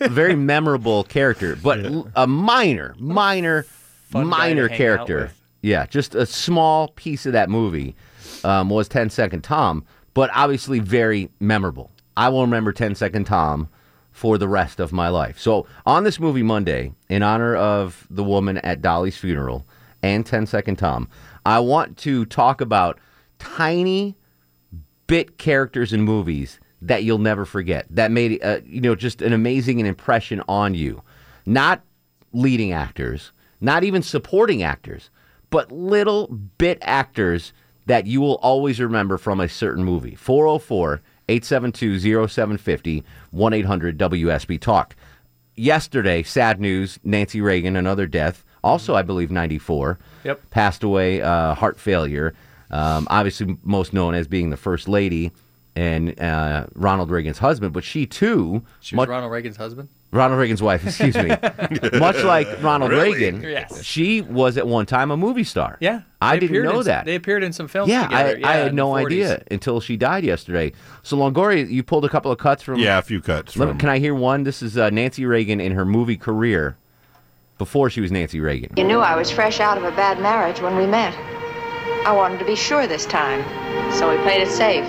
very 0.02 0.36
memorable 0.38 1.04
character, 1.04 1.56
but 1.56 1.80
a 2.16 2.28
minor, 2.28 2.96
minor, 3.00 3.66
Fun 4.10 4.28
minor 4.28 4.68
character. 4.70 5.32
Yeah, 5.62 5.86
just 5.86 6.16
a 6.16 6.26
small 6.26 6.88
piece 6.90 7.26
of 7.26 7.34
that 7.34 7.50
movie 7.50 7.96
um, 8.44 8.70
was 8.70 8.88
10 8.88 9.10
second 9.10 9.44
Tom, 9.44 9.86
but 10.14 10.30
obviously 10.34 10.80
very 10.80 11.30
memorable. 11.40 11.92
I 12.18 12.30
will 12.30 12.42
remember 12.42 12.72
10 12.72 12.96
second 12.96 13.26
Tom 13.26 13.70
for 14.12 14.38
the 14.38 14.48
rest 14.48 14.80
of 14.80 14.92
my 14.92 15.10
life. 15.10 15.40
So 15.40 15.68
on 15.86 16.04
this 16.04 16.20
movie 16.20 16.44
Monday, 16.44 16.94
in 17.08 17.24
honor 17.24 17.56
of 17.56 18.08
the 18.10 18.24
woman 18.24 18.58
at 18.60 18.82
Dolly's 18.82 19.18
funeral 19.18 19.66
and 20.02 20.26
10 20.26 20.46
second 20.46 20.78
Tom, 20.78 21.08
I 21.46 21.60
want 21.60 21.98
to 22.00 22.26
talk 22.26 22.62
about 22.62 23.00
tiny 23.38 24.18
bit 25.08 25.38
characters 25.38 25.94
in 25.94 26.02
movies 26.02 26.60
that 26.82 27.04
you'll 27.04 27.18
never 27.18 27.46
forget 27.46 27.86
that 27.90 28.12
made 28.12 28.40
uh, 28.44 28.60
you 28.66 28.80
know 28.82 28.96
just 28.96 29.22
an 29.22 29.34
amazing 29.34 29.80
impression 29.80 30.42
on 30.48 30.74
you 30.74 31.02
not 31.46 31.82
leading 32.34 32.72
actors 32.72 33.32
not 33.62 33.84
even 33.84 34.02
supporting 34.02 34.64
actors 34.64 35.10
but 35.50 35.72
little 35.72 36.28
bit 36.58 36.78
actors 36.82 37.52
that 37.86 38.06
you 38.06 38.22
will 38.22 38.36
always 38.36 38.80
remember 38.80 39.18
from 39.18 39.40
a 39.40 39.50
certain 39.50 39.84
movie 39.84 40.16
404 40.16 41.02
872 41.28 42.00
0750 42.28 43.04
1 43.32 43.54
800 43.54 43.98
WSB 44.00 44.60
Talk. 44.60 44.96
Yesterday, 45.56 46.24
sad 46.24 46.60
news 46.62 47.00
Nancy 47.04 47.42
Reagan, 47.42 47.76
another 47.76 48.08
death, 48.08 48.44
also, 48.64 48.96
I 48.96 49.02
believe, 49.02 49.30
94, 49.32 50.00
Yep. 50.24 50.50
passed 50.52 50.84
away, 50.84 51.22
uh, 51.22 51.54
heart 51.54 51.80
failure. 51.80 52.34
Um, 52.72 53.08
obviously, 53.10 53.58
most 53.64 53.94
known 53.94 54.14
as 54.16 54.28
being 54.28 54.50
the 54.52 54.58
first 54.58 54.88
lady 54.88 55.32
and 55.76 56.20
uh, 56.20 56.66
Ronald 56.76 57.10
Reagan's 57.12 57.38
husband, 57.38 57.74
but 57.74 57.84
she 57.84 58.06
too, 58.06 58.64
She 58.80 58.96
was 58.96 58.98
much- 58.98 59.10
Ronald 59.10 59.32
Reagan's 59.32 59.58
husband. 59.58 59.90
Ronald 60.12 60.40
Reagan's 60.40 60.62
wife, 60.64 60.84
excuse 60.88 61.16
me. 61.16 61.28
Much 62.00 62.24
like 62.24 62.48
Ronald 62.64 62.90
Really? 62.90 63.14
Reagan, 63.14 63.44
Yes. 63.44 63.84
she 63.84 64.22
was 64.22 64.58
at 64.58 64.66
one 64.66 64.88
time 64.88 65.12
a 65.12 65.18
movie 65.18 65.44
star. 65.44 65.78
Yeah, 65.82 66.02
I 66.20 66.40
didn't 66.40 66.64
know 66.64 66.70
in 66.72 66.76
some- 66.78 66.84
that. 66.86 67.06
They 67.06 67.14
appeared 67.14 67.44
in 67.44 67.54
some 67.54 67.68
films. 67.68 67.92
yeah, 67.92 68.08
I, 68.10 68.24
together. 68.34 68.40
I 68.48 68.56
had 68.56 68.74
no 68.74 68.96
idea 68.96 69.44
until 69.52 69.80
she 69.80 69.98
died 69.98 70.24
yesterday. 70.24 70.72
So 71.04 71.16
Longoria, 71.16 71.70
you 71.70 71.84
pulled 71.84 72.06
a 72.06 72.10
couple 72.10 72.32
of 72.32 72.40
cuts 72.40 72.64
from. 72.64 72.80
Yeah, 72.80 72.98
a 72.98 73.04
few 73.04 73.22
cuts 73.22 73.56
Let 73.56 73.70
from- 73.70 73.78
can 73.78 73.90
I 73.90 74.00
hear 74.00 74.16
one? 74.16 74.46
This 74.46 74.64
is 74.64 74.80
uh, 74.80 74.90
Nancy 74.90 75.26
Reagan 75.28 75.62
in 75.62 75.74
her 75.74 75.86
movie 75.86 76.18
career 76.18 76.76
before 77.60 77.92
she 77.92 78.02
was 78.02 78.12
Nancy 78.12 78.40
Reagan. 78.40 78.74
You 78.78 78.86
knew 78.86 79.02
I 79.02 79.16
was 79.16 79.30
fresh 79.30 79.60
out 79.60 79.78
of 79.78 79.84
a 79.84 79.92
bad 79.92 80.20
marriage 80.20 80.60
when 80.60 80.76
we 80.76 80.88
met. 80.88 81.14
I 82.08 82.14
wanted 82.16 82.40
to 82.40 82.46
be 82.46 82.56
sure 82.56 82.88
this 82.88 83.06
time, 83.06 83.44
so 83.94 84.10
we 84.10 84.18
played 84.24 84.42
it 84.42 84.50
safe. 84.50 84.86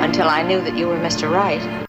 Until 0.00 0.28
I 0.28 0.42
knew 0.42 0.60
that 0.60 0.76
you 0.76 0.86
were 0.86 0.96
Mr. 0.96 1.30
Right. 1.30 1.86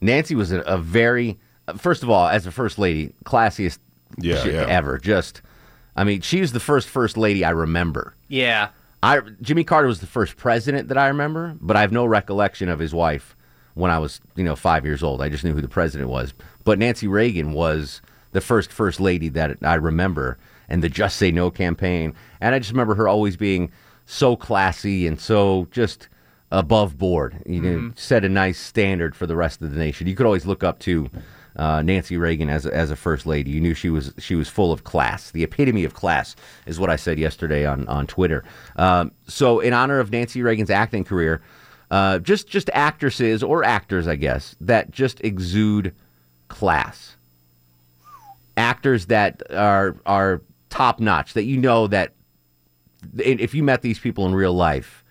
Nancy 0.00 0.34
was 0.34 0.50
a, 0.52 0.60
a 0.60 0.78
very, 0.78 1.38
first 1.76 2.02
of 2.02 2.10
all, 2.10 2.26
as 2.28 2.46
a 2.46 2.50
first 2.52 2.78
lady, 2.78 3.14
classiest 3.24 3.78
Yeah, 4.18 4.42
shit 4.42 4.54
yeah. 4.54 4.66
ever. 4.68 4.98
Just, 4.98 5.40
I 5.96 6.04
mean, 6.04 6.20
she 6.20 6.40
was 6.40 6.52
the 6.52 6.60
first 6.60 6.88
first 6.88 7.16
lady 7.16 7.44
I 7.44 7.50
remember. 7.50 8.14
Yeah. 8.28 8.68
I 9.02 9.20
Jimmy 9.42 9.64
Carter 9.64 9.88
was 9.88 10.00
the 10.00 10.06
first 10.06 10.36
president 10.36 10.88
that 10.88 10.98
I 10.98 11.08
remember, 11.08 11.56
but 11.60 11.76
I 11.76 11.82
have 11.82 11.92
no 11.92 12.06
recollection 12.06 12.68
of 12.68 12.78
his 12.78 12.94
wife 12.94 13.36
when 13.74 13.90
I 13.90 13.98
was, 13.98 14.20
you 14.34 14.44
know, 14.44 14.56
five 14.56 14.84
years 14.84 15.02
old. 15.02 15.20
I 15.20 15.28
just 15.28 15.44
knew 15.44 15.52
who 15.54 15.60
the 15.60 15.68
president 15.68 16.08
was. 16.10 16.32
But 16.64 16.78
Nancy 16.78 17.06
Reagan 17.06 17.52
was 17.52 18.00
the 18.32 18.40
first 18.40 18.72
first 18.72 19.00
lady 19.00 19.28
that 19.30 19.58
I 19.62 19.74
remember, 19.74 20.38
and 20.68 20.82
the 20.82 20.88
Just 20.88 21.16
Say 21.16 21.30
No 21.30 21.50
campaign. 21.50 22.14
And 22.40 22.54
I 22.54 22.58
just 22.58 22.70
remember 22.70 22.94
her 22.94 23.06
always 23.06 23.36
being 23.36 23.70
so 24.06 24.36
classy 24.36 25.06
and 25.06 25.20
so 25.20 25.68
just 25.70 26.08
above 26.58 26.96
board. 26.98 27.42
You 27.46 27.60
know, 27.60 27.78
Mhm. 27.78 27.98
set 27.98 28.24
a 28.24 28.28
nice 28.28 28.58
standard 28.58 29.14
for 29.14 29.26
the 29.26 29.36
rest 29.36 29.60
of 29.62 29.70
the 29.70 29.78
nation. 29.78 30.06
You 30.06 30.14
could 30.14 30.26
always 30.26 30.46
look 30.46 30.62
up 30.64 30.78
to 30.80 31.10
uh, 31.56 31.82
Nancy 31.82 32.16
Reagan 32.16 32.48
as 32.50 32.66
a, 32.66 32.74
as 32.74 32.90
a 32.90 32.96
first 32.96 33.26
lady. 33.26 33.50
You 33.52 33.60
knew 33.60 33.74
she 33.74 33.88
was 33.88 34.12
she 34.18 34.34
was 34.34 34.48
full 34.48 34.72
of 34.72 34.82
class. 34.82 35.30
The 35.30 35.44
epitome 35.44 35.84
of 35.84 35.94
class 35.94 36.34
is 36.66 36.80
what 36.80 36.90
I 36.90 36.96
said 36.96 37.16
yesterday 37.18 37.64
on 37.64 37.86
on 37.86 38.06
Twitter. 38.08 38.42
Um, 38.74 39.12
so, 39.28 39.60
in 39.60 39.72
honor 39.72 40.00
of 40.00 40.10
Nancy 40.10 40.42
Reagan's 40.42 40.70
acting 40.70 41.04
career, 41.04 41.40
uh, 41.92 42.18
just 42.18 42.48
just 42.48 42.70
actresses 42.74 43.42
or 43.44 43.62
actors, 43.62 44.08
I 44.08 44.16
guess, 44.16 44.56
that 44.60 44.90
just 44.90 45.20
exude 45.22 45.94
class. 46.48 47.16
Actors 48.56 49.06
that 49.06 49.42
are 49.52 49.94
are 50.06 50.42
top 50.70 50.98
notch. 50.98 51.34
That 51.34 51.44
you 51.44 51.56
know 51.56 51.86
that 51.86 52.14
if 53.18 53.54
you 53.54 53.62
met 53.62 53.82
these 53.82 54.00
people 54.00 54.26
in 54.26 54.34
real 54.34 54.54
life, 54.54 55.03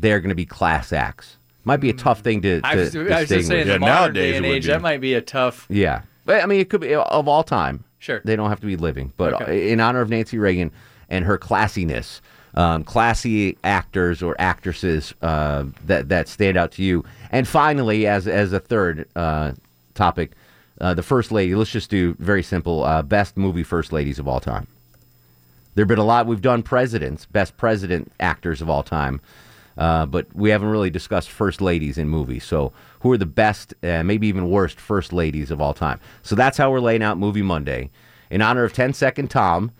they're 0.00 0.20
going 0.20 0.28
to 0.30 0.34
be 0.34 0.46
class 0.46 0.92
acts. 0.92 1.36
Might 1.64 1.78
be 1.78 1.90
a 1.90 1.94
tough 1.94 2.20
thing 2.20 2.40
to, 2.42 2.60
to 2.60 2.66
I 2.66 2.76
was, 2.76 2.96
I 2.96 3.00
was 3.00 3.08
just 3.08 3.28
distinguish. 3.28 3.46
saying, 3.46 3.60
in 3.62 3.68
the 3.68 3.78
modern 3.80 4.14
day 4.14 4.36
and 4.36 4.46
age, 4.46 4.66
that 4.66 4.80
might 4.80 5.00
be 5.00 5.14
a 5.14 5.20
tough. 5.20 5.66
Yeah. 5.68 6.02
But, 6.24 6.42
I 6.42 6.46
mean, 6.46 6.60
it 6.60 6.70
could 6.70 6.80
be 6.80 6.94
of 6.94 7.28
all 7.28 7.42
time. 7.42 7.84
Sure. 7.98 8.20
They 8.24 8.36
don't 8.36 8.48
have 8.48 8.60
to 8.60 8.66
be 8.66 8.76
living. 8.76 9.12
But 9.16 9.34
Okay. 9.34 9.70
in 9.70 9.80
honor 9.80 10.00
of 10.00 10.08
Nancy 10.08 10.38
Reagan 10.38 10.70
and 11.10 11.24
her 11.24 11.36
classiness, 11.36 12.20
um, 12.54 12.84
classy 12.84 13.58
actors 13.64 14.22
or 14.22 14.34
actresses 14.38 15.12
uh, 15.20 15.64
that, 15.86 16.08
that 16.08 16.28
stand 16.28 16.56
out 16.56 16.72
to 16.72 16.82
you. 16.82 17.04
And 17.30 17.46
finally, 17.46 18.06
as, 18.06 18.26
as 18.26 18.52
a 18.52 18.60
third 18.60 19.06
uh, 19.16 19.52
topic, 19.94 20.32
uh, 20.80 20.94
the 20.94 21.02
first 21.02 21.32
lady, 21.32 21.54
let's 21.54 21.70
just 21.72 21.90
do 21.90 22.14
very 22.18 22.42
simple 22.42 22.84
uh, 22.84 23.02
best 23.02 23.36
movie 23.36 23.64
first 23.64 23.92
ladies 23.92 24.18
of 24.18 24.28
all 24.28 24.40
time. 24.40 24.66
There 25.74 25.82
have 25.82 25.88
been 25.88 25.98
a 25.98 26.04
lot. 26.04 26.26
We've 26.26 26.40
done 26.40 26.62
presidents, 26.62 27.26
best 27.26 27.56
president 27.56 28.12
actors 28.20 28.62
of 28.62 28.70
all 28.70 28.82
time, 28.82 29.20
uh, 29.78 30.04
but 30.04 30.26
we 30.34 30.50
haven't 30.50 30.68
really 30.68 30.90
discussed 30.90 31.30
first 31.30 31.60
ladies 31.60 31.96
in 31.96 32.08
movies. 32.08 32.44
So, 32.44 32.72
who 33.00 33.12
are 33.12 33.16
the 33.16 33.26
best, 33.26 33.74
uh, 33.84 34.02
maybe 34.02 34.26
even 34.26 34.50
worst, 34.50 34.80
first 34.80 35.12
ladies 35.12 35.52
of 35.52 35.60
all 35.60 35.72
time? 35.72 36.00
So 36.22 36.34
that's 36.34 36.58
how 36.58 36.70
we're 36.70 36.80
laying 36.80 37.02
out 37.02 37.16
Movie 37.16 37.42
Monday 37.42 37.90
in 38.28 38.42
honor 38.42 38.64
of 38.64 38.72
10 38.72 38.92
Second 38.92 39.30
Tom. 39.30 39.70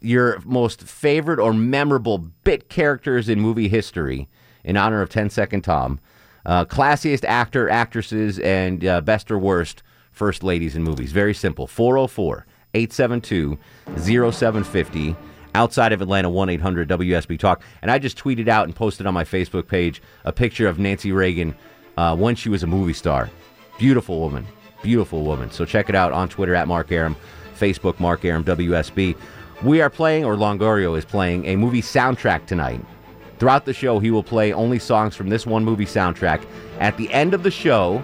Your 0.00 0.40
most 0.44 0.82
favorite 0.82 1.40
or 1.40 1.52
memorable 1.52 2.18
bit 2.18 2.68
characters 2.68 3.28
in 3.28 3.40
movie 3.40 3.68
history 3.68 4.28
in 4.62 4.76
honor 4.76 5.02
of 5.02 5.10
10 5.10 5.28
Second 5.28 5.62
Tom. 5.62 5.98
Uh, 6.46 6.64
classiest 6.64 7.24
actor, 7.24 7.68
actresses, 7.68 8.38
and 8.38 8.84
uh, 8.86 9.00
best 9.00 9.28
or 9.28 9.38
worst 9.38 9.82
first 10.12 10.44
ladies 10.44 10.76
in 10.76 10.84
movies. 10.84 11.10
Very 11.10 11.34
simple. 11.34 11.66
404 11.66 12.46
872 12.74 13.58
0750. 13.96 15.16
Outside 15.58 15.92
of 15.92 16.00
Atlanta, 16.00 16.30
1 16.30 16.50
800 16.50 16.88
WSB 16.88 17.36
Talk. 17.36 17.62
And 17.82 17.90
I 17.90 17.98
just 17.98 18.16
tweeted 18.16 18.46
out 18.46 18.66
and 18.66 18.76
posted 18.76 19.08
on 19.08 19.12
my 19.12 19.24
Facebook 19.24 19.66
page 19.66 20.00
a 20.24 20.32
picture 20.32 20.68
of 20.68 20.78
Nancy 20.78 21.10
Reagan 21.10 21.52
uh, 21.96 22.14
when 22.14 22.36
she 22.36 22.48
was 22.48 22.62
a 22.62 22.66
movie 22.68 22.92
star. 22.92 23.28
Beautiful 23.76 24.20
woman. 24.20 24.46
Beautiful 24.84 25.24
woman. 25.24 25.50
So 25.50 25.64
check 25.64 25.88
it 25.88 25.96
out 25.96 26.12
on 26.12 26.28
Twitter 26.28 26.54
at 26.54 26.68
Mark 26.68 26.92
Arum, 26.92 27.16
Facebook 27.58 27.98
Mark 27.98 28.24
Arum 28.24 28.44
WSB. 28.44 29.16
We 29.64 29.80
are 29.80 29.90
playing, 29.90 30.24
or 30.24 30.36
Longoria 30.36 30.96
is 30.96 31.04
playing, 31.04 31.44
a 31.46 31.56
movie 31.56 31.82
soundtrack 31.82 32.46
tonight. 32.46 32.80
Throughout 33.40 33.64
the 33.64 33.74
show, 33.74 33.98
he 33.98 34.12
will 34.12 34.22
play 34.22 34.52
only 34.52 34.78
songs 34.78 35.16
from 35.16 35.28
this 35.28 35.44
one 35.44 35.64
movie 35.64 35.86
soundtrack. 35.86 36.40
At 36.78 36.96
the 36.98 37.12
end 37.12 37.34
of 37.34 37.42
the 37.42 37.50
show, 37.50 38.00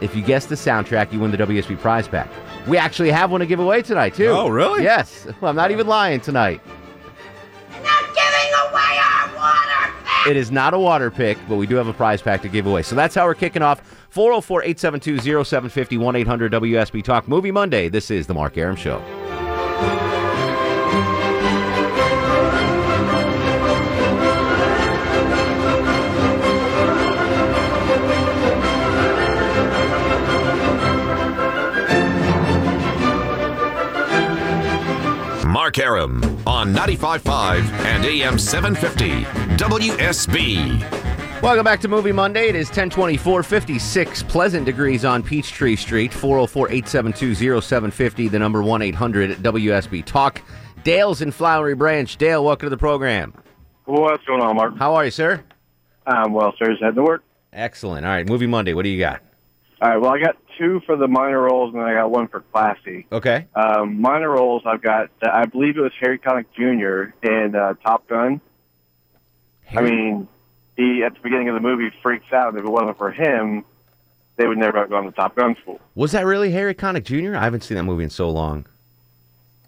if 0.00 0.14
you 0.14 0.22
guess 0.22 0.46
the 0.46 0.54
soundtrack, 0.54 1.12
you 1.12 1.18
win 1.18 1.32
the 1.32 1.38
WSB 1.38 1.80
prize 1.80 2.06
pack. 2.06 2.30
We 2.68 2.78
actually 2.78 3.10
have 3.10 3.32
one 3.32 3.40
to 3.40 3.46
give 3.46 3.58
away 3.58 3.82
tonight, 3.82 4.14
too. 4.14 4.28
Oh, 4.28 4.46
really? 4.48 4.84
Yes. 4.84 5.26
Well, 5.40 5.50
I'm 5.50 5.56
not 5.56 5.72
even 5.72 5.88
lying 5.88 6.20
tonight. 6.20 6.60
It 10.28 10.36
is 10.36 10.52
not 10.52 10.72
a 10.72 10.78
water 10.78 11.10
pick, 11.10 11.36
but 11.48 11.56
we 11.56 11.66
do 11.66 11.74
have 11.76 11.88
a 11.88 11.92
prize 11.92 12.22
pack 12.22 12.42
to 12.42 12.48
give 12.48 12.66
away. 12.66 12.82
So 12.82 12.94
that's 12.94 13.14
how 13.14 13.26
we're 13.26 13.34
kicking 13.34 13.62
off 13.62 13.80
404 14.10 14.62
872 14.62 15.44
0750 15.44 15.98
1 15.98 16.16
800 16.16 16.52
WSB 16.52 17.02
Talk 17.02 17.26
Movie 17.26 17.50
Monday. 17.50 17.88
This 17.88 18.10
is 18.10 18.28
The 18.28 18.34
Mark 18.34 18.56
Arum 18.56 18.76
Show. 18.76 19.00
Mark 35.52 35.78
Arum 35.78 36.41
on 36.62 36.72
95.5 36.72 37.68
and 37.86 38.04
AM 38.04 38.38
750 38.38 39.24
WSB. 39.56 41.42
Welcome 41.42 41.64
back 41.64 41.80
to 41.80 41.88
Movie 41.88 42.12
Monday. 42.12 42.50
It 42.50 42.54
is 42.54 42.68
1024, 42.68 43.42
56 43.42 44.22
pleasant 44.22 44.64
degrees 44.64 45.04
on 45.04 45.24
Peachtree 45.24 45.74
Street, 45.74 46.12
404 46.12 46.70
872 46.70 47.60
0750, 47.60 48.28
the 48.28 48.38
number 48.38 48.62
1 48.62 48.80
800 48.80 49.38
WSB 49.38 50.04
Talk. 50.04 50.40
Dale's 50.84 51.20
in 51.20 51.32
Flowery 51.32 51.74
Branch. 51.74 52.16
Dale, 52.16 52.44
welcome 52.44 52.66
to 52.66 52.70
the 52.70 52.76
program. 52.76 53.34
What's 53.86 54.24
going 54.24 54.40
on, 54.40 54.54
Mark? 54.54 54.78
How 54.78 54.94
are 54.94 55.04
you, 55.04 55.10
sir? 55.10 55.42
Um, 56.06 56.32
well, 56.32 56.54
sir, 56.60 56.70
just 56.70 56.80
heading 56.80 56.94
to 56.94 57.02
work. 57.02 57.24
Excellent. 57.52 58.06
All 58.06 58.12
right, 58.12 58.28
Movie 58.28 58.46
Monday. 58.46 58.72
What 58.72 58.84
do 58.84 58.88
you 58.88 59.00
got? 59.00 59.20
All 59.80 59.90
right, 59.90 60.00
well, 60.00 60.12
I 60.12 60.20
got 60.20 60.36
two 60.58 60.80
for 60.86 60.96
the 60.96 61.08
minor 61.08 61.40
roles, 61.40 61.72
and 61.72 61.82
then 61.82 61.88
I 61.88 61.94
got 61.94 62.10
one 62.10 62.28
for 62.28 62.40
classy. 62.40 63.06
Okay. 63.10 63.46
Um, 63.54 64.00
minor 64.00 64.30
roles, 64.30 64.62
I've 64.66 64.82
got, 64.82 65.10
I 65.22 65.46
believe 65.46 65.76
it 65.76 65.80
was 65.80 65.92
Harry 66.00 66.18
Connick 66.18 66.46
Jr. 66.54 67.14
in 67.26 67.54
uh, 67.54 67.74
Top 67.84 68.08
Gun. 68.08 68.40
I 69.74 69.80
mean, 69.80 70.28
he, 70.76 71.02
at 71.02 71.14
the 71.14 71.20
beginning 71.20 71.48
of 71.48 71.54
the 71.54 71.60
movie, 71.60 71.90
freaks 72.02 72.32
out. 72.32 72.56
If 72.56 72.64
it 72.64 72.68
wasn't 72.68 72.98
for 72.98 73.10
him, 73.10 73.64
they 74.36 74.46
would 74.46 74.58
never 74.58 74.78
have 74.78 74.90
gone 74.90 75.04
to 75.04 75.12
Top 75.12 75.36
Gun 75.36 75.56
school. 75.62 75.80
Was 75.94 76.12
that 76.12 76.26
really 76.26 76.50
Harry 76.52 76.74
Connick 76.74 77.04
Jr.? 77.04 77.36
I 77.36 77.44
haven't 77.44 77.62
seen 77.62 77.76
that 77.76 77.84
movie 77.84 78.04
in 78.04 78.10
so 78.10 78.28
long. 78.30 78.66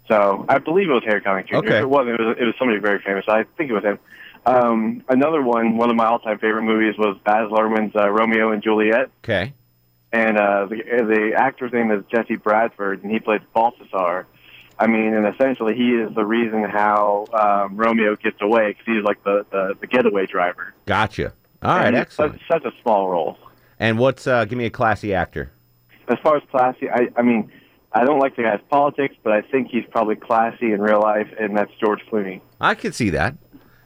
So 0.07 0.45
I 0.47 0.59
believe 0.59 0.89
it 0.89 0.93
was 0.93 1.03
Harry 1.05 1.21
Connick 1.21 1.47
Jr. 1.47 1.55
Okay. 1.57 1.77
If 1.77 1.83
it 1.83 1.89
wasn't, 1.89 2.19
it 2.19 2.23
was, 2.23 2.37
it 2.39 2.43
was 2.43 2.53
somebody 2.59 2.79
very 2.79 2.99
famous. 2.99 3.25
I 3.27 3.45
think 3.57 3.71
it 3.71 3.73
was 3.73 3.83
him. 3.83 3.99
Um, 4.45 5.03
another 5.09 5.41
one, 5.41 5.77
one 5.77 5.89
of 5.89 5.95
my 5.95 6.05
all-time 6.05 6.37
favorite 6.37 6.61
movies 6.63 6.95
was 6.99 7.17
Baz 7.25 7.49
Luhrmann's 7.49 7.95
uh, 7.95 8.09
Romeo 8.09 8.51
and 8.51 8.61
Juliet. 8.61 9.09
Okay. 9.23 9.53
And 10.15 10.37
uh, 10.37 10.65
the 10.69 10.77
the 10.77 11.31
actor's 11.35 11.73
name 11.73 11.91
is 11.91 12.03
Jesse 12.09 12.37
Bradford, 12.37 13.03
and 13.03 13.11
he 13.11 13.19
played 13.19 13.41
Balthasar. 13.53 14.25
I 14.77 14.87
mean, 14.87 15.13
and 15.13 15.27
essentially, 15.27 15.75
he 15.75 15.91
is 15.91 16.13
the 16.15 16.25
reason 16.25 16.63
how 16.63 17.25
um, 17.33 17.77
Romeo 17.77 18.15
gets 18.15 18.37
away 18.41 18.69
because 18.69 18.85
he's 18.85 19.03
like 19.03 19.23
the, 19.23 19.45
the 19.51 19.73
the 19.79 19.87
getaway 19.87 20.25
driver. 20.25 20.73
Gotcha. 20.85 21.33
All 21.61 21.75
right, 21.77 21.87
And 21.87 21.95
excellent. 21.95 22.33
Such, 22.47 22.63
such 22.63 22.73
a 22.73 22.81
small 22.81 23.09
role. 23.09 23.37
And 23.79 23.97
what's, 23.97 24.27
uh, 24.27 24.45
give 24.45 24.57
me 24.57 24.65
a 24.65 24.69
classy 24.69 25.13
actor. 25.13 25.51
As 26.07 26.17
far 26.21 26.37
as 26.37 26.43
classy, 26.51 26.89
I, 26.89 27.07
I 27.17 27.23
mean, 27.23 27.51
I 27.91 28.05
don't 28.05 28.19
like 28.19 28.35
the 28.35 28.43
guy's 28.43 28.59
politics, 28.69 29.15
but 29.23 29.33
I 29.33 29.41
think 29.41 29.69
he's 29.71 29.85
probably 29.89 30.15
classy 30.15 30.73
in 30.73 30.81
real 30.81 30.99
life, 31.01 31.27
and 31.39 31.57
that's 31.57 31.71
George 31.83 32.01
Clooney. 32.11 32.41
I 32.61 32.75
could 32.75 32.93
see 32.93 33.09
that. 33.11 33.35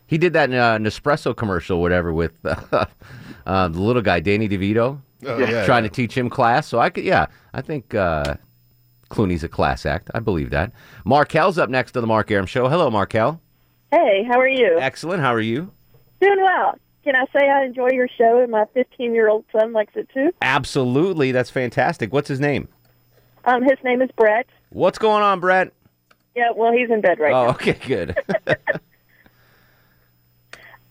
He 0.08 0.18
did 0.18 0.34
that 0.34 0.50
in 0.50 0.56
uh, 0.56 0.78
Nespresso 0.78 1.36
commercial, 1.36 1.78
or 1.78 1.82
whatever, 1.82 2.12
with 2.12 2.34
uh, 2.44 2.56
uh, 3.46 3.68
the 3.70 3.80
little 3.80 4.02
guy, 4.02 4.20
Danny 4.20 4.50
DeVito, 4.50 5.02
Oh, 5.26 5.38
yeah, 5.38 5.66
trying 5.66 5.84
to 5.84 5.90
teach 5.90 6.18
him 6.18 6.30
class. 6.30 6.68
So 6.68 6.80
I 6.80 6.90
could, 6.90 7.04
yeah, 7.04 7.28
I 7.54 7.62
think 7.62 7.94
uh, 7.94 8.36
Clooney's 9.10 9.44
a 9.44 9.50
class 9.50 9.86
act. 9.86 10.10
I 10.14 10.20
believe 10.20 10.50
that. 10.52 10.72
Markel's 11.06 11.58
up 11.58 11.70
next 11.70 11.92
to 11.94 12.02
the 12.02 12.08
Mark 12.08 12.32
Arum 12.32 12.46
Show. 12.46 12.70
Hello, 12.70 12.90
Markel. 12.90 13.42
Hey, 13.92 14.26
how 14.30 14.40
are 14.40 14.48
you? 14.48 14.78
Excellent. 14.80 15.22
How 15.22 15.34
are 15.34 15.42
you? 15.42 15.72
Doing 16.22 16.42
well. 16.42 16.76
Can 17.04 17.16
I 17.16 17.26
say 17.34 17.50
I 17.50 17.66
enjoy 17.66 17.90
your 17.92 18.08
show 18.18 18.42
and 18.42 18.52
my 18.52 18.66
15 18.74 19.14
year 19.14 19.30
old 19.30 19.46
son 19.52 19.74
likes 19.74 19.94
it 19.96 20.10
too? 20.14 20.32
Absolutely. 20.42 21.32
That's 21.32 21.50
fantastic. 21.50 22.14
What's 22.14 22.28
his 22.28 22.40
name? 22.40 22.68
Um, 23.46 23.64
his 23.64 23.78
name 23.84 24.02
is 24.02 24.10
Brett. 24.16 24.48
What's 24.70 25.00
going 25.00 25.24
on, 25.24 25.40
Brett? 25.40 25.74
Yeah, 26.36 26.52
well, 26.56 26.72
he's 26.72 26.90
in 26.92 27.02
bed 27.02 27.20
right 27.20 27.32
now. 27.32 27.42
oh, 27.42 27.46
now. 27.46 27.52
okay, 27.52 27.78
good. 27.88 28.18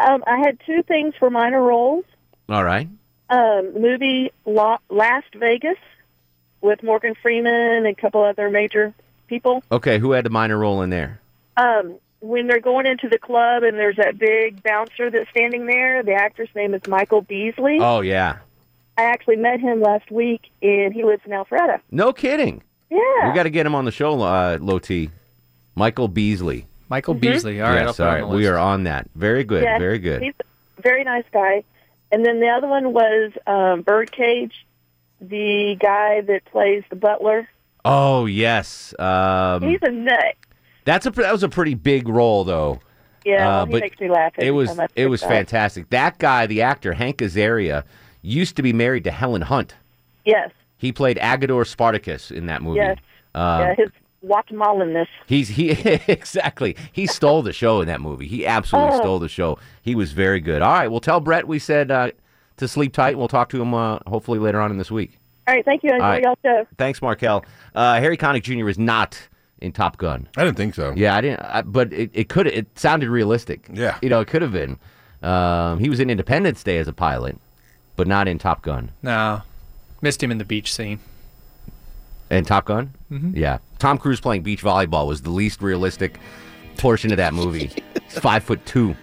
Um, 0.00 0.22
I 0.26 0.38
had 0.38 0.58
two 0.64 0.82
things 0.84 1.14
for 1.18 1.28
minor 1.30 1.62
roles. 1.62 2.04
All 2.48 2.64
right. 2.64 2.88
Um, 3.30 3.80
movie 3.80 4.32
La- 4.46 4.78
Last 4.88 5.34
Vegas 5.34 5.78
with 6.60 6.82
Morgan 6.82 7.14
Freeman 7.20 7.54
and 7.54 7.86
a 7.86 7.94
couple 7.94 8.22
other 8.22 8.50
major 8.50 8.94
people. 9.26 9.62
Okay, 9.70 9.98
who 9.98 10.12
had 10.12 10.26
a 10.26 10.30
minor 10.30 10.58
role 10.58 10.82
in 10.82 10.90
there? 10.90 11.20
Um, 11.56 11.96
when 12.20 12.46
they're 12.46 12.60
going 12.60 12.86
into 12.86 13.08
the 13.08 13.18
club 13.18 13.62
and 13.62 13.78
there's 13.78 13.96
that 13.96 14.18
big 14.18 14.62
bouncer 14.62 15.10
that's 15.10 15.28
standing 15.30 15.66
there, 15.66 16.02
the 16.02 16.14
actor's 16.14 16.48
name 16.54 16.74
is 16.74 16.82
Michael 16.88 17.22
Beasley. 17.22 17.78
Oh 17.80 18.00
yeah. 18.00 18.38
I 18.96 19.02
actually 19.04 19.36
met 19.36 19.60
him 19.60 19.80
last 19.80 20.10
week, 20.10 20.50
and 20.60 20.92
he 20.92 21.04
lives 21.04 21.22
in 21.24 21.30
Alpharetta. 21.30 21.80
No 21.92 22.12
kidding. 22.12 22.62
Yeah. 22.90 23.28
We 23.28 23.34
got 23.34 23.44
to 23.44 23.50
get 23.50 23.64
him 23.64 23.76
on 23.76 23.84
the 23.84 23.92
show, 23.92 24.20
uh, 24.22 24.58
Low 24.60 24.80
T. 24.80 25.10
Michael 25.76 26.08
Beasley. 26.08 26.66
Michael 26.88 27.14
Beasley. 27.14 27.60
All 27.60 27.68
right, 27.68 27.80
I'll 27.80 27.86
yes, 27.86 27.96
put 27.98 28.02
it 28.02 28.08
on 28.08 28.14
right. 28.22 28.30
the 28.30 28.36
We 28.36 28.46
are 28.48 28.58
on 28.58 28.84
that. 28.84 29.08
Very 29.14 29.44
good. 29.44 29.62
Yeah, 29.62 29.78
Very 29.78 30.00
good. 30.00 30.22
He's 30.22 30.34
a 30.40 30.82
very 30.82 31.04
nice 31.04 31.24
guy. 31.32 31.62
And 32.10 32.24
then 32.24 32.40
the 32.40 32.48
other 32.48 32.66
one 32.68 32.92
was 32.92 33.32
um, 33.46 33.82
Birdcage, 33.82 34.66
the 35.20 35.76
guy 35.78 36.20
that 36.22 36.44
plays 36.46 36.82
the 36.90 36.96
butler. 36.96 37.48
Oh 37.84 38.26
yes. 38.26 38.94
Um, 38.98 39.62
He's 39.62 39.80
a 39.82 39.90
nut. 39.90 40.34
that's 40.84 41.06
a 41.06 41.10
that 41.10 41.32
was 41.32 41.42
a 41.42 41.48
pretty 41.48 41.74
big 41.74 42.08
role 42.08 42.44
though. 42.44 42.80
Yeah, 43.24 43.60
Uh, 43.62 43.66
he 43.66 43.72
but 43.72 43.80
makes 43.82 44.00
me 44.00 44.08
laugh. 44.10 44.32
It 44.38 44.52
was 44.52 44.78
it 44.94 45.06
was 45.06 45.22
about 45.22 45.32
fantastic. 45.32 45.90
That 45.90 46.18
guy, 46.18 46.46
the 46.46 46.62
actor 46.62 46.92
Hank 46.94 47.18
Azaria, 47.18 47.84
used 48.22 48.56
to 48.56 48.62
be 48.62 48.72
married 48.72 49.04
to 49.04 49.10
Helen 49.10 49.42
Hunt. 49.42 49.74
Yes, 50.24 50.50
He 50.76 50.92
played 50.92 51.16
Agador 51.18 51.66
Spartacus 51.66 52.30
in 52.30 52.46
that 52.46 52.62
movie. 52.62 52.78
yes. 52.78 52.98
Um, 53.34 53.60
yeah, 53.60 53.74
his 53.76 53.88
Guatemalanness. 54.24 55.06
He's 55.26 55.48
he 55.48 55.70
exactly. 56.08 56.76
He 56.92 57.06
stole 57.06 57.42
the 57.42 57.52
show 57.52 57.80
in 57.80 57.86
that 57.88 58.00
movie. 58.00 58.26
He 58.26 58.46
absolutely 58.46 58.96
Oh. 58.96 59.00
stole 59.00 59.18
the 59.18 59.28
show. 59.28 59.58
He 59.82 59.94
was 59.94 60.12
very 60.12 60.40
good. 60.40 60.62
All 60.62 60.72
right, 60.72 60.88
well 60.88 61.00
tell 61.00 61.20
Brett 61.20 61.46
we 61.46 61.58
said 61.58 61.90
uh, 61.90 62.10
to 62.56 62.66
sleep 62.68 62.92
tight. 62.92 63.16
We'll 63.16 63.28
talk 63.28 63.48
to 63.50 63.60
him 63.62 63.74
uh, 63.74 63.98
hopefully 64.06 64.38
later 64.38 64.60
on 64.60 64.70
in 64.70 64.78
this 64.78 64.90
week. 64.90 65.18
All 65.46 65.54
right, 65.54 65.64
thank 65.64 65.82
you. 65.82 65.90
Enjoy 65.90 66.04
All 66.04 66.10
right. 66.10 66.22
y'all 66.22 66.38
show. 66.44 66.66
Thanks, 66.76 67.00
Markel. 67.00 67.44
Uh, 67.74 67.98
Harry 68.00 68.16
Connick 68.18 68.42
Jr. 68.42 68.64
was 68.64 68.78
not 68.78 69.18
in 69.60 69.72
Top 69.72 69.96
Gun. 69.96 70.28
I 70.36 70.44
didn't 70.44 70.56
think 70.58 70.74
so. 70.74 70.92
Yeah, 70.94 71.14
I 71.16 71.20
didn't. 71.22 71.40
I, 71.40 71.62
but 71.62 71.92
it, 71.92 72.10
it 72.12 72.28
could. 72.28 72.46
It 72.48 72.66
sounded 72.78 73.08
realistic. 73.08 73.66
Yeah. 73.72 73.98
you 74.02 74.08
know, 74.08 74.20
it 74.20 74.28
could 74.28 74.42
have 74.42 74.52
been. 74.52 74.78
Um, 75.22 75.78
he 75.78 75.88
was 75.88 76.00
in 76.00 76.10
Independence 76.10 76.62
Day 76.62 76.76
as 76.78 76.86
a 76.86 76.92
pilot, 76.92 77.38
but 77.96 78.06
not 78.06 78.28
in 78.28 78.38
Top 78.38 78.62
Gun. 78.62 78.90
No, 79.02 79.40
missed 80.02 80.22
him 80.22 80.30
in 80.30 80.38
the 80.38 80.44
beach 80.44 80.72
scene. 80.74 81.00
In 82.30 82.44
Top 82.44 82.66
Gun? 82.66 82.94
Mhm. 83.10 83.34
Yeah. 83.36 83.58
Tom 83.78 83.96
Cruise 83.98 84.20
playing 84.20 84.42
beach 84.42 84.62
volleyball 84.62 85.06
was 85.06 85.22
the 85.22 85.30
least 85.30 85.62
realistic 85.62 86.18
portion 86.76 87.10
of 87.10 87.16
that 87.16 87.32
movie. 87.34 87.70
He's 88.04 88.18
five 88.20 88.44
foot 88.44 88.64
two. 88.66 88.94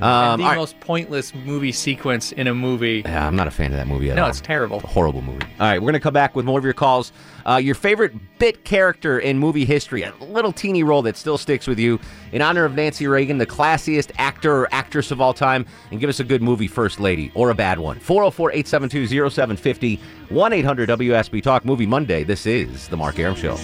Um, 0.00 0.40
the 0.40 0.44
all 0.44 0.50
right. 0.50 0.56
most 0.56 0.78
pointless 0.80 1.34
movie 1.34 1.72
sequence 1.72 2.32
in 2.32 2.46
a 2.46 2.54
movie. 2.54 3.02
Yeah, 3.04 3.26
I'm 3.26 3.36
not 3.36 3.46
a 3.46 3.50
fan 3.50 3.70
of 3.72 3.76
that 3.78 3.86
movie 3.86 4.10
at 4.10 4.16
No, 4.16 4.24
all. 4.24 4.28
it's 4.30 4.40
terrible. 4.40 4.78
a 4.82 4.86
horrible 4.86 5.22
movie. 5.22 5.44
All 5.58 5.66
right, 5.66 5.78
we're 5.78 5.86
going 5.86 5.94
to 5.94 6.00
come 6.00 6.14
back 6.14 6.34
with 6.36 6.44
more 6.44 6.58
of 6.58 6.64
your 6.64 6.74
calls. 6.74 7.12
Uh, 7.46 7.56
your 7.56 7.74
favorite 7.74 8.12
bit 8.38 8.64
character 8.64 9.18
in 9.18 9.38
movie 9.38 9.64
history, 9.64 10.02
a 10.02 10.12
little 10.20 10.52
teeny 10.52 10.82
role 10.82 11.02
that 11.02 11.16
still 11.16 11.38
sticks 11.38 11.66
with 11.66 11.78
you, 11.78 11.98
in 12.32 12.42
honor 12.42 12.64
of 12.64 12.74
Nancy 12.74 13.06
Reagan, 13.06 13.38
the 13.38 13.46
classiest 13.46 14.10
actor 14.18 14.54
or 14.62 14.68
actress 14.72 15.10
of 15.10 15.20
all 15.20 15.32
time, 15.34 15.64
and 15.90 16.00
give 16.00 16.08
us 16.10 16.20
a 16.20 16.24
good 16.24 16.42
movie 16.42 16.66
first 16.68 17.00
lady 17.00 17.32
or 17.34 17.50
a 17.50 17.54
bad 17.54 17.78
one. 17.78 17.98
404 17.98 18.52
872 18.52 19.06
0750 19.30 20.00
1 20.28 20.52
800 20.52 20.88
WSB 20.90 21.42
Talk 21.42 21.64
Movie 21.64 21.86
Monday. 21.86 22.24
This 22.24 22.44
is 22.46 22.88
The 22.88 22.96
Mark 22.96 23.18
Arum 23.18 23.34
Show. 23.34 23.56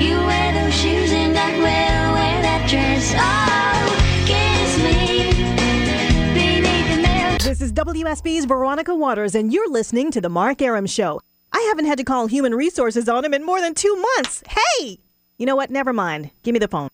You 0.00 0.16
wear 0.16 0.52
those 0.64 0.74
shoes 0.74 1.12
and 1.12 1.36
I 1.38 1.52
will 1.56 1.62
wear 1.62 2.42
that 2.42 2.68
dress. 2.68 3.12
Oh, 3.16 4.01
This 7.62 7.70
is 7.70 7.76
WSB's 7.76 8.44
Veronica 8.46 8.92
Waters, 8.92 9.36
and 9.36 9.52
you're 9.52 9.70
listening 9.70 10.10
to 10.10 10.20
The 10.20 10.28
Mark 10.28 10.60
Arum 10.60 10.84
Show. 10.84 11.20
I 11.52 11.60
haven't 11.68 11.84
had 11.84 11.96
to 11.98 12.02
call 12.02 12.26
human 12.26 12.56
resources 12.56 13.08
on 13.08 13.24
him 13.24 13.32
in 13.32 13.46
more 13.46 13.60
than 13.60 13.72
two 13.72 13.94
months. 14.16 14.42
Hey! 14.48 14.98
You 15.38 15.46
know 15.46 15.54
what? 15.54 15.70
Never 15.70 15.92
mind. 15.92 16.32
Give 16.42 16.54
me 16.54 16.58
the 16.58 16.66
phone. 16.66 16.88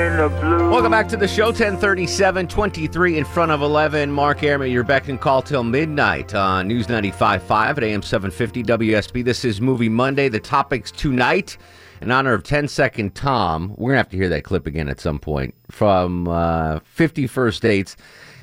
And 0.00 0.18
the 0.18 0.28
blue. 0.40 0.70
Welcome 0.70 0.92
back 0.92 1.08
to 1.08 1.16
the 1.18 1.28
show. 1.28 1.48
1037, 1.48 2.48
23 2.48 3.18
in 3.18 3.24
front 3.26 3.52
of 3.52 3.60
11. 3.60 4.10
Mark 4.10 4.42
Arum 4.42 4.66
you're 4.66 4.82
back 4.82 5.10
and 5.10 5.20
call 5.20 5.42
till 5.42 5.62
midnight 5.62 6.34
on 6.34 6.68
News 6.68 6.86
95.5 6.86 7.50
at 7.50 7.84
AM 7.84 8.00
750 8.00 8.62
WSB. 8.62 9.22
This 9.22 9.44
is 9.44 9.60
Movie 9.60 9.90
Monday. 9.90 10.30
The 10.30 10.40
topics 10.40 10.90
tonight, 10.90 11.58
in 12.00 12.10
honor 12.10 12.32
of 12.32 12.44
10 12.44 12.66
Second 12.68 13.14
Tom. 13.14 13.74
We're 13.76 13.90
going 13.90 13.96
to 13.96 13.98
have 13.98 14.08
to 14.08 14.16
hear 14.16 14.30
that 14.30 14.42
clip 14.42 14.66
again 14.66 14.88
at 14.88 15.00
some 15.00 15.18
point 15.18 15.54
from 15.70 16.28
uh, 16.28 16.80
50 16.84 17.26
First 17.26 17.60
Dates. 17.60 17.94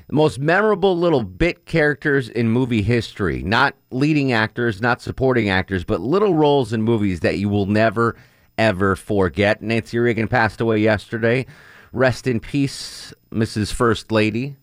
The 0.09 0.13
most 0.13 0.37
memorable 0.37 0.95
little 0.95 1.23
bit 1.23 1.65
characters 1.65 2.29
in 2.29 2.49
movie 2.49 2.83
history. 2.83 3.41
Not 3.41 3.73
leading 3.89 4.31
actors, 4.31 4.79
not 4.79 5.01
supporting 5.01 5.49
actors, 5.49 5.83
but 5.83 6.01
little 6.01 6.35
roles 6.35 6.71
in 6.71 6.83
movies 6.83 7.21
that 7.21 7.39
you 7.39 7.49
will 7.49 7.65
never, 7.65 8.15
ever 8.57 8.95
forget. 8.95 9.61
Nancy 9.61 9.99
Reagan 9.99 10.27
passed 10.27 10.61
away 10.61 10.79
yesterday. 10.79 11.45
Rest 11.91 12.27
in 12.27 12.39
peace, 12.39 13.13
Mrs. 13.31 13.71
First 13.71 14.11
Lady. 14.11 14.55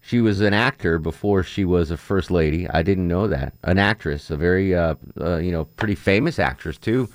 She 0.00 0.20
was 0.20 0.40
an 0.40 0.54
actor 0.54 1.00
before 1.00 1.42
she 1.42 1.64
was 1.64 1.90
a 1.90 1.96
first 1.96 2.30
lady. 2.30 2.68
I 2.70 2.82
didn't 2.82 3.08
know 3.08 3.26
that. 3.26 3.54
An 3.64 3.76
actress, 3.76 4.30
a 4.30 4.36
very, 4.36 4.72
uh, 4.72 4.94
uh, 5.20 5.38
you 5.38 5.50
know, 5.50 5.64
pretty 5.64 5.96
famous 5.96 6.38
actress 6.38 6.78
too. 6.78 7.08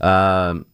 Um, 0.00 0.64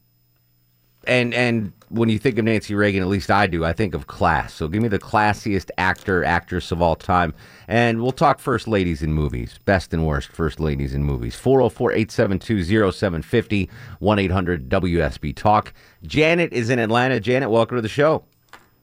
and 1.07 1.33
and 1.33 1.72
when 1.94 2.09
you 2.09 2.18
think 2.18 2.38
of 2.38 2.44
Nancy 2.44 2.74
Reagan, 2.74 3.02
at 3.02 3.09
least 3.09 3.30
I 3.30 3.46
do, 3.46 3.64
I 3.64 3.72
think 3.72 3.94
of 3.94 4.09
class. 4.09 4.52
So 4.52 4.66
give 4.66 4.83
me 4.83 4.88
the 4.88 4.98
classiest 4.98 5.70
actor, 5.78 6.24
actress 6.24 6.72
of 6.72 6.83
all 6.83 6.96
time. 6.96 7.35
And 7.68 8.02
we'll 8.02 8.12
talk 8.12 8.40
first 8.40 8.66
ladies 8.66 9.02
in 9.02 9.12
movies, 9.12 9.61
best 9.64 9.94
and 9.94 10.04
worst 10.04 10.28
first 10.28 10.59
ladies 10.59 10.92
in 10.92 11.04
movies. 11.04 11.37
404 11.37 11.92
872 11.92 12.64
0750 12.92 13.70
1 14.00 14.18
800 14.18 14.68
WSB 14.68 15.37
Talk. 15.37 15.72
Janet 16.02 16.52
is 16.52 16.68
in 16.68 16.80
Atlanta. 16.80 17.20
Janet, 17.20 17.50
welcome 17.50 17.76
to 17.76 17.83
the 17.83 17.88
show. 17.88 18.24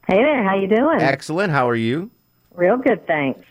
Hey 0.08 0.16
there, 0.16 0.42
how 0.42 0.56
you 0.56 0.66
doing? 0.66 1.00
Excellent. 1.00 1.52
How 1.52 1.68
are 1.68 1.76
you? 1.76 2.10
Real 2.54 2.76
good, 2.76 3.06
thanks. 3.06 3.44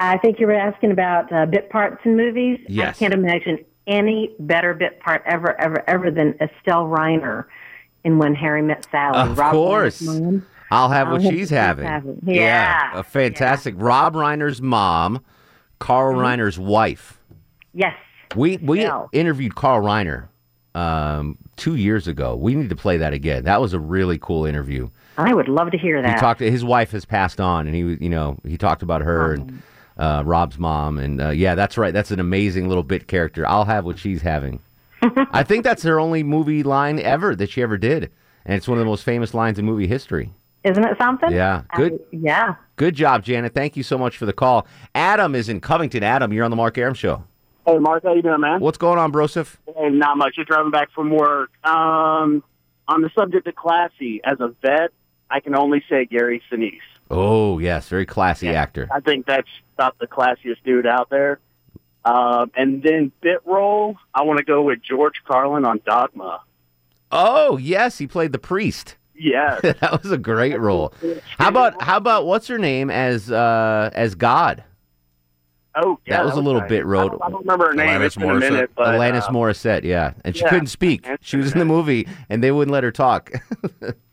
I 0.00 0.18
think 0.18 0.40
you 0.40 0.46
were 0.46 0.54
asking 0.54 0.90
about 0.90 1.32
uh, 1.32 1.46
bit 1.46 1.70
parts 1.70 2.00
in 2.04 2.16
movies. 2.16 2.58
Yes. 2.68 2.96
I 2.96 2.98
can't 2.98 3.14
imagine 3.14 3.64
any 3.86 4.34
better 4.40 4.74
bit 4.74 5.00
part 5.00 5.22
ever, 5.26 5.58
ever, 5.60 5.88
ever 5.88 6.10
than 6.10 6.34
Estelle 6.40 6.86
Reiner 6.86 7.46
in 8.04 8.18
When 8.18 8.34
Harry 8.34 8.62
Met 8.62 8.86
Sally. 8.90 9.18
Of 9.30 9.38
Rob 9.38 9.52
course. 9.52 10.06
I'll 10.72 10.88
have 10.88 11.08
what 11.08 11.14
I'll 11.16 11.20
have 11.22 11.32
she's 11.32 11.50
what 11.50 11.58
having. 11.58 11.86
having. 11.86 12.20
Yeah. 12.24 12.98
a 12.98 13.02
fantastic. 13.02 13.74
Rob 13.76 14.14
Reiner's 14.14 14.62
mom, 14.62 15.22
Carl 15.78 16.14
Mm-hmm. 16.14 16.40
Reiner's 16.42 16.58
wife. 16.58 17.18
Yes. 17.74 17.94
We 18.36 18.56
we 18.58 18.82
Yeah. 18.82 19.06
interviewed 19.12 19.54
Carl 19.56 19.82
Reiner 19.82 20.28
um, 20.74 21.36
two 21.56 21.74
years 21.74 22.06
ago. 22.06 22.36
We 22.36 22.54
need 22.54 22.68
to 22.70 22.76
play 22.76 22.96
that 22.98 23.12
again. 23.12 23.44
That 23.44 23.60
was 23.60 23.72
a 23.72 23.80
really 23.80 24.18
cool 24.18 24.44
interview. 24.46 24.88
I 25.18 25.34
would 25.34 25.48
love 25.48 25.70
to 25.72 25.78
hear 25.78 26.00
that. 26.00 26.14
He 26.14 26.20
talked. 26.20 26.40
His 26.40 26.64
wife 26.64 26.92
has 26.92 27.04
passed 27.04 27.40
on, 27.40 27.66
and 27.66 27.74
he 27.74 27.80
you 28.00 28.08
know, 28.08 28.38
he 28.46 28.56
talked 28.56 28.82
about 28.82 29.02
her 29.02 29.34
and 29.34 29.62
uh, 29.98 30.22
Rob's 30.24 30.58
mom, 30.58 30.98
and 30.98 31.20
uh, 31.20 31.28
yeah, 31.30 31.54
that's 31.56 31.76
right. 31.76 31.92
That's 31.92 32.10
an 32.12 32.20
amazing 32.20 32.68
little 32.68 32.84
bit 32.84 33.08
character. 33.08 33.46
I'll 33.46 33.64
have 33.66 33.84
what 33.84 33.98
she's 33.98 34.22
having. 34.22 34.60
I 35.32 35.42
think 35.42 35.64
that's 35.64 35.82
her 35.82 35.98
only 36.00 36.22
movie 36.22 36.62
line 36.62 36.98
ever 36.98 37.34
that 37.36 37.50
she 37.50 37.62
ever 37.62 37.78
did, 37.78 38.10
and 38.44 38.56
it's 38.56 38.68
one 38.68 38.78
of 38.78 38.80
the 38.84 38.88
most 38.90 39.04
famous 39.04 39.34
lines 39.34 39.58
in 39.58 39.64
movie 39.64 39.86
history. 39.86 40.32
Isn't 40.64 40.84
it 40.84 40.96
something? 41.00 41.32
Yeah, 41.32 41.62
good. 41.74 41.94
I- 41.94 42.04
yeah. 42.12 42.54
Good 42.76 42.94
job, 42.94 43.22
Janet. 43.24 43.54
Thank 43.54 43.76
you 43.76 43.82
so 43.82 43.96
much 43.98 44.16
for 44.16 44.26
the 44.26 44.32
call. 44.32 44.66
Adam 44.94 45.34
is 45.34 45.48
in 45.48 45.60
Covington. 45.60 46.02
Adam, 46.02 46.32
you're 46.32 46.44
on 46.44 46.50
the 46.50 46.56
Mark 46.56 46.76
Arum 46.78 46.94
Show. 46.94 47.24
Hey, 47.66 47.78
Mark, 47.78 48.02
how 48.02 48.14
you 48.14 48.22
doing, 48.22 48.40
man? 48.40 48.60
What's 48.60 48.78
going 48.78 48.98
on, 48.98 49.12
Broseph? 49.12 49.56
Hey, 49.76 49.90
not 49.90 50.16
much. 50.16 50.36
Just 50.36 50.48
driving 50.48 50.70
back 50.70 50.90
from 50.92 51.10
work. 51.10 51.50
Um, 51.64 52.42
on 52.88 53.02
the 53.02 53.10
subject 53.18 53.46
of 53.46 53.54
classy, 53.54 54.20
as 54.24 54.40
a 54.40 54.48
vet, 54.62 54.90
I 55.30 55.40
can 55.40 55.54
only 55.54 55.82
say 55.88 56.06
Gary 56.06 56.42
Sinise. 56.50 56.78
Oh 57.10 57.58
yes, 57.58 57.88
very 57.88 58.06
classy 58.06 58.48
actor. 58.48 58.88
I 58.92 59.00
think 59.00 59.26
that's 59.26 59.48
about 59.74 59.98
the 59.98 60.06
classiest 60.06 60.62
dude 60.64 60.86
out 60.86 61.10
there. 61.10 61.40
Um, 62.04 62.50
and 62.56 62.82
then 62.82 63.12
bit 63.20 63.40
role, 63.44 63.96
I 64.14 64.22
want 64.22 64.38
to 64.38 64.44
go 64.44 64.62
with 64.62 64.80
George 64.82 65.22
Carlin 65.26 65.64
on 65.64 65.80
Dogma. 65.84 66.42
Oh 67.12 67.56
yes, 67.56 67.98
he 67.98 68.06
played 68.06 68.32
the 68.32 68.38
priest. 68.38 68.96
Yes. 69.14 69.60
that 69.80 70.02
was 70.02 70.10
a 70.10 70.18
great 70.18 70.58
role. 70.58 70.94
How 71.38 71.48
about 71.48 71.82
how 71.82 71.96
about 71.96 72.26
what's 72.26 72.46
her 72.48 72.58
name 72.58 72.90
as 72.90 73.30
uh 73.30 73.90
as 73.92 74.14
God? 74.14 74.64
Oh, 75.76 76.00
yeah. 76.04 76.16
that 76.16 76.24
was 76.24 76.34
a 76.34 76.40
little 76.40 76.62
nice. 76.62 76.68
bit 76.68 76.84
road. 76.84 77.06
I 77.06 77.08
don't, 77.08 77.22
I 77.22 77.30
don't 77.30 77.40
remember 77.42 77.66
her 77.68 77.74
name. 77.74 78.02
It's 78.02 78.16
been 78.16 78.28
a 78.28 78.34
minute, 78.34 78.72
but 78.74 78.88
Alanis 78.88 79.22
uh, 79.22 79.28
Morissette, 79.28 79.84
yeah, 79.84 80.14
and 80.24 80.34
she 80.34 80.42
yeah. 80.42 80.50
couldn't 80.50 80.66
speak. 80.66 81.06
She 81.20 81.36
was 81.36 81.52
in 81.52 81.60
the 81.60 81.64
movie, 81.64 82.08
and 82.28 82.42
they 82.42 82.50
wouldn't 82.50 82.72
let 82.72 82.82
her 82.82 82.90
talk. 82.90 83.30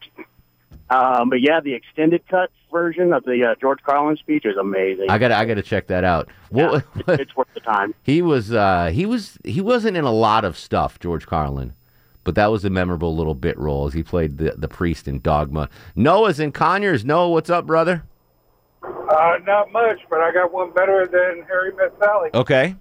Um, 0.89 1.29
but 1.29 1.41
yeah, 1.41 1.59
the 1.59 1.73
extended 1.73 2.27
cut 2.29 2.49
version 2.71 3.11
of 3.11 3.23
the 3.25 3.51
uh, 3.51 3.55
George 3.59 3.79
Carlin 3.83 4.15
speech 4.17 4.45
is 4.45 4.55
amazing. 4.57 5.09
I 5.09 5.17
got 5.17 5.31
I 5.31 5.45
got 5.45 5.55
to 5.55 5.61
check 5.61 5.87
that 5.87 6.03
out. 6.03 6.29
What, 6.49 6.85
it's 7.07 7.35
worth 7.35 7.47
the 7.53 7.59
time. 7.59 7.93
he 8.03 8.21
was 8.21 8.53
uh, 8.53 8.91
he 8.93 9.05
was 9.05 9.37
he 9.43 9.59
wasn't 9.59 9.97
in 9.97 10.05
a 10.05 10.11
lot 10.11 10.45
of 10.45 10.57
stuff, 10.57 10.97
George 10.99 11.25
Carlin, 11.25 11.73
but 12.23 12.35
that 12.35 12.47
was 12.47 12.63
a 12.63 12.69
memorable 12.69 13.15
little 13.15 13.35
bit 13.35 13.57
role 13.57 13.87
as 13.87 13.93
he 13.93 14.03
played 14.03 14.37
the 14.37 14.53
the 14.57 14.69
priest 14.69 15.07
in 15.07 15.19
Dogma. 15.19 15.69
Noah's 15.95 16.39
in 16.39 16.51
Conyers. 16.53 17.03
Noah, 17.03 17.29
what's 17.29 17.49
up, 17.49 17.65
brother? 17.65 18.03
Uh, 18.83 19.37
not 19.45 19.71
much, 19.71 19.99
but 20.09 20.19
I 20.19 20.31
got 20.31 20.53
one 20.53 20.71
better 20.71 21.05
than 21.05 21.45
Harry 21.47 21.73
Met 21.73 21.93
Sally. 21.99 22.29
Okay. 22.33 22.75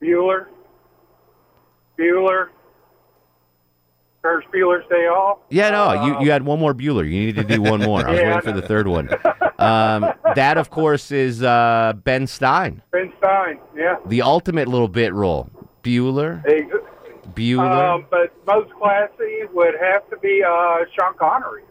Bueller. 0.00 0.46
Bueller. 1.98 2.48
Ferris 4.22 4.46
Bueller's 4.54 4.88
Day 4.88 5.06
Off. 5.08 5.38
Yeah, 5.50 5.70
no, 5.70 6.06
you, 6.06 6.24
you 6.26 6.30
had 6.30 6.44
one 6.44 6.58
more 6.60 6.72
Bueller. 6.74 7.04
You 7.04 7.10
needed 7.26 7.48
to 7.48 7.54
do 7.56 7.60
one 7.60 7.80
more. 7.80 8.06
I 8.06 8.10
was 8.12 8.18
Yeah, 8.20 8.36
waiting 8.36 8.52
for 8.54 8.60
the 8.60 8.66
third 8.66 8.86
one. 8.88 9.08
Um, 9.58 10.12
that, 10.34 10.58
of 10.58 10.70
course, 10.70 11.12
is 11.12 11.40
uh, 11.44 11.92
Ben 12.02 12.26
Stein, 12.26 12.82
Ben 12.90 13.12
Stein, 13.18 13.60
yeah. 13.76 13.94
the 14.06 14.20
ultimate 14.22 14.66
little 14.66 14.88
bit 14.88 15.12
role. 15.14 15.48
Bueller, 15.84 16.44
Ex- 16.48 16.74
Bueller. 17.34 17.94
Um, 17.94 18.06
but 18.10 18.32
most 18.44 18.72
classy 18.74 19.42
would 19.52 19.74
have 19.80 20.08
to 20.10 20.16
be 20.16 20.42
uh, 20.42 20.78
Sean 20.98 21.14
Connery. 21.16 21.62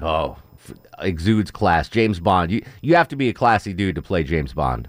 oh, 0.00 0.38
f- 0.58 0.72
exudes 1.00 1.50
class. 1.50 1.90
James 1.90 2.18
Bond. 2.18 2.50
You 2.50 2.64
you 2.80 2.94
have 2.94 3.08
to 3.08 3.16
be 3.16 3.28
a 3.28 3.34
classy 3.34 3.74
dude 3.74 3.96
to 3.96 4.02
play 4.02 4.22
James 4.24 4.54
Bond. 4.54 4.88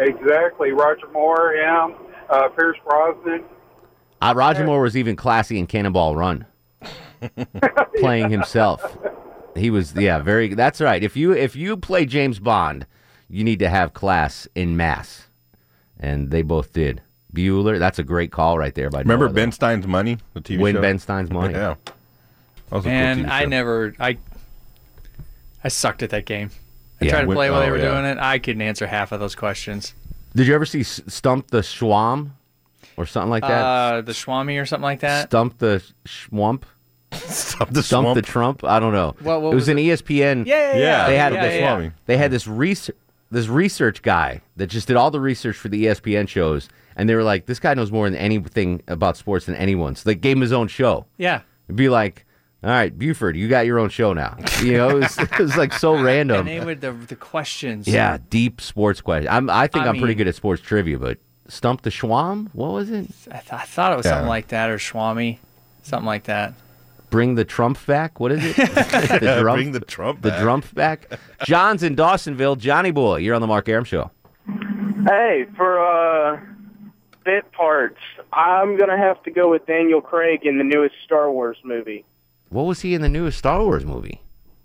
Exactly. 0.00 0.72
Roger 0.72 1.06
Moore, 1.12 1.54
yeah. 1.56 1.90
Uh, 2.28 2.48
Pierce 2.48 2.76
Brosnan. 2.84 3.44
Uh, 4.20 4.32
Roger 4.36 4.64
Moore 4.64 4.82
was 4.82 4.96
even 4.96 5.16
classy 5.16 5.58
in 5.58 5.66
Cannonball 5.66 6.16
Run, 6.16 6.44
playing 8.00 8.30
himself. 8.30 8.96
He 9.54 9.70
was, 9.70 9.94
yeah, 9.94 10.18
very. 10.18 10.54
That's 10.54 10.80
right. 10.80 11.02
If 11.02 11.16
you 11.16 11.32
if 11.32 11.56
you 11.56 11.76
play 11.76 12.04
James 12.06 12.38
Bond, 12.38 12.86
you 13.28 13.44
need 13.44 13.58
to 13.60 13.68
have 13.68 13.94
class 13.94 14.48
in 14.54 14.76
mass, 14.76 15.26
and 15.98 16.30
they 16.30 16.42
both 16.42 16.72
did. 16.72 17.02
Bueller, 17.34 17.78
that's 17.78 17.98
a 17.98 18.02
great 18.02 18.32
call 18.32 18.58
right 18.58 18.74
there. 18.74 18.88
By 18.90 19.00
Remember 19.00 19.26
Noah, 19.26 19.34
Ben 19.34 19.52
Stein's 19.52 19.86
Money, 19.86 20.18
the 20.34 20.40
TV 20.40 20.58
Win 20.60 20.76
show? 20.76 20.80
Ben 20.80 20.98
Stein's 20.98 21.30
Money. 21.30 21.54
Yeah. 21.54 21.74
That 22.70 22.76
was 22.76 22.86
a 22.86 22.88
cool 22.88 22.92
And 22.96 23.26
TV 23.26 23.30
I 23.30 23.44
never, 23.44 23.94
I, 24.00 24.18
I 25.62 25.68
sucked 25.68 26.02
at 26.02 26.10
that 26.10 26.24
game. 26.24 26.50
I 27.00 27.04
Yeah. 27.04 27.10
tried 27.10 27.20
to 27.22 27.26
Win- 27.28 27.36
play 27.36 27.50
while 27.50 27.60
they 27.60 27.68
oh, 27.68 27.70
were 27.72 27.78
yeah. 27.78 27.90
doing 27.92 28.04
it. 28.06 28.18
I 28.18 28.38
couldn't 28.38 28.62
answer 28.62 28.86
half 28.86 29.12
of 29.12 29.20
those 29.20 29.34
questions. 29.34 29.92
Did 30.34 30.46
you 30.46 30.54
ever 30.54 30.64
see 30.64 30.80
S- 30.80 31.02
Stump 31.06 31.48
the 31.48 31.60
Schwam 31.60 32.30
or 32.98 33.06
something 33.06 33.30
like 33.30 33.42
that? 33.42 33.62
Uh, 33.64 34.00
the 34.02 34.12
Swami 34.14 34.58
or 34.58 34.66
something 34.66 34.82
like 34.82 35.00
that. 35.00 35.28
Stump 35.30 35.58
the 35.58 35.82
Schwump. 36.04 36.64
Stump 37.12 37.70
the 37.72 37.82
Stump 37.82 38.14
the 38.14 38.22
Trump. 38.22 38.64
I 38.64 38.78
don't 38.80 38.92
know. 38.92 39.14
What- 39.22 39.40
what 39.40 39.52
it 39.52 39.54
was, 39.54 39.62
was 39.62 39.68
an 39.68 39.78
it? 39.78 39.82
ESPN. 39.82 40.44
Yeah, 40.46 40.74
yeah, 40.74 40.78
yeah. 40.78 41.06
They 41.08 41.16
had 41.16 41.32
Yeah, 41.32 41.42
this. 41.46 41.60
yeah, 41.60 41.78
yeah. 41.78 41.90
They 42.06 42.16
had 42.16 42.30
this 42.30 42.46
research. 42.46 42.96
This 43.30 43.46
research 43.46 44.00
guy 44.00 44.40
that 44.56 44.68
just 44.68 44.88
did 44.88 44.96
all 44.96 45.10
the 45.10 45.20
research 45.20 45.54
for 45.54 45.68
the 45.68 45.84
ESPN 45.84 46.26
shows, 46.28 46.68
and 46.96 47.06
they 47.10 47.14
were 47.14 47.22
like, 47.22 47.44
"This 47.44 47.58
guy 47.60 47.74
knows 47.74 47.92
more 47.92 48.08
than 48.08 48.18
anything 48.18 48.82
about 48.88 49.18
sports 49.18 49.44
than 49.44 49.54
anyone." 49.54 49.96
So 49.96 50.08
they 50.08 50.14
gave 50.14 50.36
him 50.38 50.40
his 50.40 50.52
own 50.52 50.66
show. 50.66 51.04
Yeah. 51.18 51.42
It'd 51.66 51.76
be 51.76 51.90
like, 51.90 52.24
"All 52.64 52.70
right, 52.70 52.96
Buford, 52.98 53.36
you 53.36 53.46
got 53.48 53.66
your 53.66 53.78
own 53.80 53.90
show 53.90 54.14
now." 54.14 54.36
You 54.62 54.78
know, 54.78 54.88
it 54.88 54.94
was, 55.00 55.18
it 55.18 55.38
was 55.38 55.56
like 55.58 55.74
so 55.74 56.00
random. 56.00 56.40
And 56.40 56.48
they 56.48 56.64
would 56.64 56.80
the 56.80 56.92
the 56.92 57.16
questions. 57.16 57.86
Yeah, 57.86 58.16
deep 58.30 58.62
sports 58.62 59.02
questions. 59.02 59.28
I'm, 59.30 59.50
I 59.50 59.66
think 59.66 59.84
I 59.84 59.88
I 59.88 59.90
am 59.90 59.98
pretty 59.98 60.14
good 60.14 60.26
at 60.26 60.34
sports 60.34 60.62
trivia, 60.62 60.98
but 60.98 61.18
stump 61.48 61.82
the 61.82 61.90
Schwam. 61.90 62.48
What 62.52 62.72
was 62.72 62.90
it? 62.90 63.08
I, 63.30 63.38
th- 63.38 63.52
I 63.52 63.62
thought 63.64 63.92
it 63.92 63.96
was 63.96 64.06
Yeah. 64.06 64.12
something 64.12 64.28
like 64.28 64.48
that 64.48 64.70
or 64.70 64.78
Swami, 64.78 65.40
something 65.82 66.06
like 66.06 66.24
that. 66.24 66.54
Bring 67.10 67.34
the 67.36 67.44
Trump 67.44 67.84
back. 67.86 68.20
What 68.20 68.32
is 68.32 68.44
it? 68.44 68.56
the 68.56 69.38
Bring 69.42 69.72
the 69.72 69.80
Trump 69.80 70.20
The. 70.22 70.30
Trump 70.40 70.74
back. 70.74 71.08
John's 71.44 71.82
in 71.82 71.96
Dawsonville. 71.96 72.58
Johnny 72.58 72.90
boy, 72.90 73.16
you're 73.16 73.34
on 73.34 73.40
the 73.40 73.46
Mark 73.46 73.68
Arum 73.68 73.84
show. 73.84 74.10
Hey, 75.06 75.46
for 75.56 75.78
uh, 75.80 76.38
bit 77.24 77.50
parts, 77.52 77.98
I'm 78.32 78.76
gonna 78.78 78.98
have 78.98 79.22
to 79.22 79.30
go 79.30 79.50
with 79.50 79.64
Daniel 79.66 80.00
Craig 80.02 80.40
in 80.44 80.58
the 80.58 80.64
newest 80.64 80.96
Star 81.04 81.30
Wars 81.32 81.56
movie. 81.64 82.04
What 82.50 82.64
was 82.64 82.80
he 82.82 82.92
in 82.94 83.00
the 83.02 83.08
newest 83.08 83.38
Star 83.38 83.62
Wars 83.62 83.86
movie? 83.86 84.20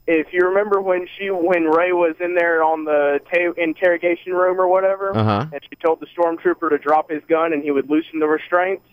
If 0.05 0.27
you 0.33 0.41
remember 0.47 0.81
when 0.81 1.07
she, 1.17 1.29
when 1.31 1.63
Rey 1.63 1.93
was 1.93 2.15
in 2.19 2.35
there 2.35 2.61
on 2.61 2.83
the 2.83 3.19
ta- 3.31 3.53
interrogation 3.61 4.33
room 4.33 4.59
or 4.59 4.67
whatever, 4.67 5.15
Uh-huh. 5.15 5.45
and 5.51 5.61
she 5.69 5.75
told 5.77 6.01
the 6.01 6.07
stormtrooper 6.07 6.69
to 6.69 6.77
drop 6.77 7.09
his 7.09 7.21
gun 7.29 7.53
and 7.53 7.63
he 7.63 7.71
would 7.71 7.89
loosen 7.89 8.19
the 8.19 8.27
restraints. 8.27 8.83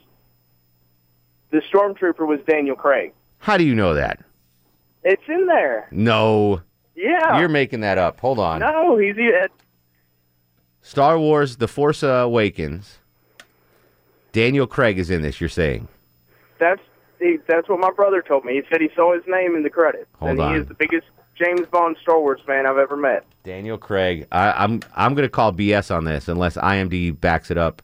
The 1.51 1.63
stormtrooper 1.73 2.27
was 2.27 2.39
Daniel 2.47 2.77
Craig. 2.77 3.13
How 3.39 3.57
do 3.57 3.65
you 3.65 3.75
know 3.75 3.95
that? 3.95 4.21
It's 5.03 5.23
in 5.29 5.47
there. 5.47 5.89
No. 5.91 6.61
Yeah. 6.95 7.41
You're 7.41 7.49
making 7.49 7.81
that 7.81 7.99
up. 7.99 8.21
Hold 8.21 8.39
on. 8.39 8.61
No, 8.61 8.97
he's 8.97 9.17
it, 9.19 9.51
Star 10.83 11.19
Wars 11.19 11.57
The 11.57 11.67
Force 11.69 12.03
Awakens. 12.05 12.99
Daniel 14.33 14.67
Craig 14.69 14.99
is 14.99 15.11
in 15.11 15.23
this, 15.23 15.41
you're 15.41 15.49
saying. 15.49 15.89
that's 16.61 16.81
he, 17.21 17.39
that's 17.47 17.69
what 17.69 17.79
my 17.81 17.91
brother 17.91 18.23
told 18.23 18.45
me. 18.45 18.55
He 18.55 18.63
said 18.71 18.81
he 18.81 18.91
saw 18.97 19.15
his 19.15 19.23
name 19.27 19.55
in 19.57 19.63
the 19.63 19.71
credits, 19.71 20.07
Hold 20.19 20.33
and 20.33 20.41
on. 20.41 20.55
he 20.55 20.61
is 20.61 20.67
the 20.67 20.75
biggest 20.75 21.07
James 21.37 21.67
Bond 21.71 21.97
Star 22.03 22.21
Wars 22.21 22.41
fan 22.47 22.67
I've 22.67 22.77
ever 22.79 22.97
met. 22.97 23.25
Daniel 23.45 23.79
Craig. 23.79 24.27
I, 24.33 24.53
I'm 24.53 24.81
I'm 24.95 25.15
gonna 25.15 25.29
call 25.29 25.53
BS 25.53 25.95
on 25.95 26.05
this 26.05 26.29
unless 26.29 26.57
IMDb 26.57 27.19
backs 27.19 27.51
it 27.51 27.57
up. 27.59 27.83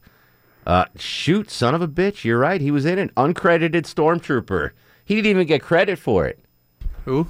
Uh, 0.65 0.85
shoot, 0.97 1.49
son 1.49 1.73
of 1.73 1.81
a 1.81 1.87
bitch! 1.87 2.23
You're 2.25 2.39
right. 2.39 2.59
He 2.59 2.71
was 2.71 2.85
in 2.85 2.99
an 2.99 3.09
Uncredited 3.17 3.83
stormtrooper. 3.83 4.71
He 5.05 5.15
didn't 5.15 5.27
even 5.31 5.47
get 5.47 5.61
credit 5.63 5.97
for 5.97 6.27
it. 6.27 6.39
Who? 7.05 7.27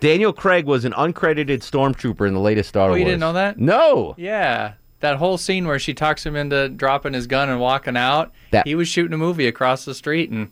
Daniel 0.00 0.34
Craig 0.34 0.66
was 0.66 0.84
an 0.84 0.92
uncredited 0.92 1.60
stormtrooper 1.60 2.28
in 2.28 2.34
the 2.34 2.40
latest 2.40 2.68
Star 2.68 2.88
Oh, 2.88 2.88
Wars. 2.90 2.98
you 2.98 3.06
didn't 3.06 3.20
know 3.20 3.32
that? 3.32 3.58
No. 3.58 4.14
Yeah. 4.18 4.74
That 5.00 5.16
whole 5.16 5.38
scene 5.38 5.66
where 5.66 5.78
she 5.78 5.94
talks 5.94 6.26
him 6.26 6.36
into 6.36 6.68
dropping 6.68 7.14
his 7.14 7.26
gun 7.26 7.48
and 7.48 7.58
walking 7.58 7.96
out. 7.96 8.32
That- 8.50 8.66
he 8.66 8.74
was 8.74 8.86
shooting 8.86 9.14
a 9.14 9.18
movie 9.18 9.46
across 9.46 9.86
the 9.86 9.94
street 9.94 10.28
and 10.30 10.50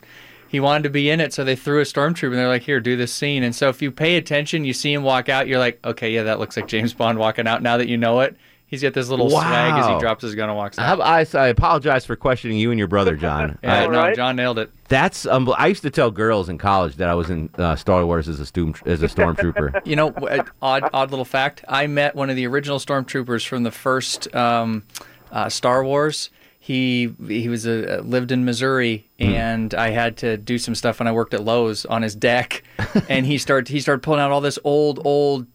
he 0.52 0.60
wanted 0.60 0.84
to 0.84 0.90
be 0.90 1.10
in 1.10 1.18
it, 1.20 1.32
so 1.32 1.42
they 1.42 1.56
threw 1.56 1.80
a 1.80 1.84
stormtrooper 1.84 2.26
and 2.28 2.34
they're 2.36 2.46
like, 2.46 2.62
"Here, 2.62 2.78
do 2.78 2.94
this 2.96 3.12
scene." 3.12 3.42
And 3.42 3.54
so 3.54 3.68
if 3.70 3.82
you 3.82 3.90
pay 3.90 4.16
attention, 4.16 4.64
you 4.64 4.72
see 4.74 4.92
him 4.92 5.02
walk 5.02 5.28
out. 5.28 5.48
You're 5.48 5.58
like, 5.58 5.80
"Okay, 5.84 6.10
yeah, 6.12 6.22
that 6.24 6.38
looks 6.38 6.56
like 6.56 6.68
James 6.68 6.92
Bond 6.92 7.18
walking 7.18 7.48
out." 7.48 7.62
Now 7.62 7.78
that 7.78 7.88
you 7.88 7.96
know 7.96 8.20
it, 8.20 8.36
he's 8.66 8.82
got 8.82 8.92
this 8.92 9.08
little 9.08 9.28
swag 9.30 9.72
as 9.80 9.86
he 9.88 9.98
drops 9.98 10.22
his 10.22 10.34
gun 10.34 10.48
and 10.50 10.56
walks 10.58 10.78
out. 10.78 11.00
I, 11.00 11.26
I 11.34 11.46
apologize 11.48 12.04
for 12.04 12.16
questioning 12.16 12.58
you 12.58 12.70
and 12.70 12.78
your 12.78 12.86
brother, 12.88 13.16
John. 13.16 13.58
yeah, 13.64 13.84
I- 13.84 13.86
no, 13.86 14.14
John 14.14 14.36
nailed 14.36 14.58
it. 14.58 14.70
That's 14.88 15.24
um, 15.24 15.52
I 15.56 15.68
used 15.68 15.82
to 15.82 15.90
tell 15.90 16.10
girls 16.10 16.50
in 16.50 16.58
college 16.58 16.96
that 16.96 17.08
I 17.08 17.14
was 17.14 17.30
in 17.30 17.48
uh, 17.56 17.74
Star 17.76 18.04
Wars 18.04 18.28
as 18.28 18.38
a 18.38 18.44
storm 18.46 18.74
as 18.84 19.02
a 19.02 19.08
stormtrooper. 19.08 19.80
You 19.86 19.96
know, 19.96 20.14
odd 20.60 20.88
odd 20.92 21.10
little 21.10 21.24
fact. 21.24 21.64
I 21.66 21.86
met 21.86 22.14
one 22.14 22.28
of 22.28 22.36
the 22.36 22.46
original 22.46 22.78
stormtroopers 22.78 23.46
from 23.46 23.62
the 23.62 23.70
first 23.70 24.32
um, 24.34 24.82
uh, 25.30 25.48
Star 25.48 25.82
Wars. 25.82 26.28
He 26.64 27.12
he 27.26 27.48
was 27.48 27.66
a, 27.66 28.00
lived 28.02 28.30
in 28.30 28.44
Missouri, 28.44 29.04
hmm. 29.18 29.24
and 29.24 29.74
I 29.74 29.90
had 29.90 30.16
to 30.18 30.36
do 30.36 30.58
some 30.58 30.76
stuff 30.76 31.00
when 31.00 31.08
I 31.08 31.12
worked 31.12 31.34
at 31.34 31.42
Lowe's 31.42 31.84
on 31.86 32.02
his 32.02 32.14
deck, 32.14 32.62
and 33.08 33.26
he 33.26 33.36
started 33.36 33.66
he 33.66 33.80
started 33.80 34.00
pulling 34.00 34.20
out 34.20 34.30
all 34.30 34.40
this 34.40 34.60
old 34.62 35.00
old 35.04 35.48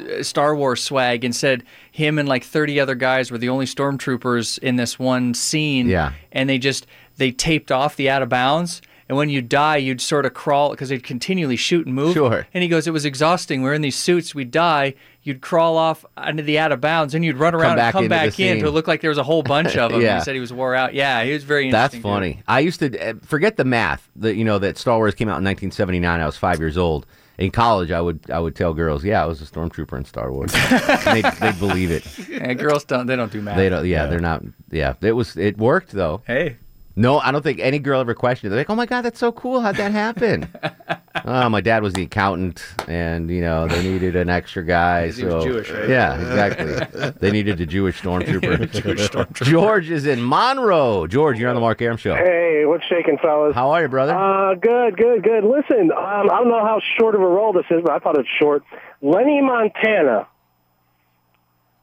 uh, 0.00 0.20
Star 0.24 0.56
Wars 0.56 0.82
swag 0.82 1.24
and 1.24 1.32
said 1.32 1.62
him 1.92 2.18
and 2.18 2.28
like 2.28 2.42
30 2.42 2.80
other 2.80 2.96
guys 2.96 3.30
were 3.30 3.38
the 3.38 3.48
only 3.48 3.66
stormtroopers 3.66 4.58
in 4.58 4.74
this 4.74 4.98
one 4.98 5.32
scene. 5.32 5.86
Yeah. 5.86 6.14
And 6.32 6.50
they 6.50 6.58
just 6.58 6.88
they 7.18 7.30
taped 7.30 7.70
off 7.70 7.94
the 7.94 8.10
out 8.10 8.22
of 8.22 8.28
bounds. 8.28 8.82
And 9.08 9.16
when 9.16 9.30
you 9.30 9.40
die, 9.40 9.78
you'd 9.78 10.02
sort 10.02 10.26
of 10.26 10.34
crawl 10.34 10.70
because 10.70 10.90
they'd 10.90 11.02
continually 11.02 11.56
shoot 11.56 11.86
and 11.86 11.94
move. 11.94 12.12
Sure. 12.12 12.46
And 12.52 12.62
he 12.62 12.68
goes, 12.68 12.86
it 12.86 12.92
was 12.92 13.06
exhausting. 13.06 13.62
We're 13.62 13.72
in 13.72 13.80
these 13.80 13.96
suits. 13.96 14.34
We'd 14.34 14.50
die. 14.50 14.94
You'd 15.22 15.40
crawl 15.40 15.76
off 15.78 16.04
into 16.26 16.42
the 16.42 16.58
out 16.58 16.72
of 16.72 16.80
bounds, 16.80 17.14
and 17.14 17.24
you'd 17.24 17.36
run 17.36 17.54
around 17.54 17.76
back 17.76 17.94
and 17.94 18.02
come 18.04 18.08
back 18.08 18.26
in. 18.26 18.32
scene. 18.32 18.60
So 18.60 18.66
it 18.68 18.70
looked 18.70 18.88
like 18.88 19.00
there 19.00 19.10
was 19.10 19.18
a 19.18 19.22
whole 19.22 19.42
bunch 19.42 19.76
of 19.76 19.92
them. 19.92 20.00
Yeah. 20.02 20.18
He 20.18 20.24
said 20.24 20.34
he 20.34 20.40
was 20.40 20.52
wore 20.52 20.74
out. 20.74 20.92
Yeah, 20.94 21.24
he 21.24 21.32
was 21.32 21.42
very 21.44 21.70
That's 21.70 21.96
funny. 21.96 22.42
I 22.46 22.60
used 22.60 22.80
to 22.80 22.98
uh, 22.98 23.14
forget 23.22 23.56
the 23.56 23.64
math. 23.64 24.08
That 24.16 24.36
you 24.36 24.44
know 24.44 24.58
that 24.58 24.76
Star 24.78 24.96
Wars 24.98 25.14
came 25.14 25.28
out 25.28 25.38
in 25.38 25.44
1979. 25.44 26.20
I 26.20 26.26
was 26.26 26.36
five 26.36 26.58
years 26.60 26.76
old. 26.76 27.06
In 27.38 27.50
college, 27.52 27.90
I 27.92 28.00
would 28.00 28.30
I 28.30 28.40
would 28.40 28.56
tell 28.56 28.74
girls, 28.74 29.04
"Yeah, 29.04 29.22
I 29.22 29.26
was 29.26 29.40
a 29.40 29.44
stormtrooper 29.44 29.96
in 29.96 30.04
Star 30.04 30.32
Wars." 30.32 30.52
They'd, 31.04 31.24
they'd 31.24 31.58
believe 31.58 31.90
it. 31.92 32.04
And 32.30 32.58
girls 32.58 32.84
don't. 32.84 33.06
They 33.06 33.14
don't 33.14 33.30
do 33.30 33.40
math. 33.40 33.56
They 33.56 33.68
don't. 33.68 33.86
Yeah, 33.86 34.06
they're 34.06 34.18
not. 34.20 34.42
Yeah, 34.70 34.94
it 35.00 35.12
was. 35.12 35.36
It 35.36 35.56
worked 35.56 35.92
though. 35.92 36.22
Hey. 36.26 36.56
No, 36.98 37.20
I 37.20 37.30
don't 37.30 37.42
think 37.42 37.60
any 37.60 37.78
girl 37.78 38.00
ever 38.00 38.12
questioned 38.12 38.48
it. 38.48 38.50
They're 38.50 38.58
like, 38.58 38.70
"Oh 38.70 38.74
my 38.74 38.84
god, 38.84 39.02
that's 39.02 39.20
so 39.20 39.30
cool! 39.30 39.60
How'd 39.60 39.76
that 39.76 39.92
happen?" 39.92 40.52
oh, 41.24 41.48
my 41.48 41.60
dad 41.60 41.80
was 41.80 41.92
the 41.92 42.02
accountant, 42.02 42.60
and 42.88 43.30
you 43.30 43.40
know 43.40 43.68
they 43.68 43.84
needed 43.84 44.16
an 44.16 44.28
extra 44.28 44.64
guy. 44.64 45.02
Because 45.02 45.16
he 45.16 45.24
was 45.24 45.44
so 45.44 45.48
Jewish, 45.48 45.70
right? 45.70 45.88
yeah, 45.88 46.16
exactly. 46.16 47.10
they 47.20 47.30
needed 47.30 47.60
a 47.60 47.66
Jewish 47.66 48.02
stormtrooper. 48.02 48.68
Jewish 48.82 49.10
stormtrooper. 49.10 49.44
George 49.44 49.90
is 49.90 50.06
in 50.06 50.20
Monroe. 50.20 51.06
George, 51.06 51.38
you're 51.38 51.48
on 51.48 51.54
the 51.54 51.60
Mark 51.60 51.80
Arum 51.80 51.98
show. 51.98 52.16
Hey, 52.16 52.64
what's 52.66 52.84
shaking, 52.86 53.16
fellas? 53.22 53.54
How 53.54 53.70
are 53.70 53.82
you, 53.82 53.88
brother? 53.88 54.16
Uh, 54.16 54.54
good, 54.54 54.96
good, 54.96 55.22
good. 55.22 55.44
Listen, 55.44 55.92
um, 55.92 56.28
I 56.32 56.38
don't 56.38 56.48
know 56.48 56.64
how 56.64 56.80
short 56.98 57.14
of 57.14 57.20
a 57.20 57.28
role 57.28 57.52
this 57.52 57.66
is, 57.70 57.80
but 57.84 57.92
I 57.92 58.00
thought 58.00 58.18
it's 58.18 58.28
short. 58.40 58.64
Lenny 59.02 59.40
Montana, 59.40 60.26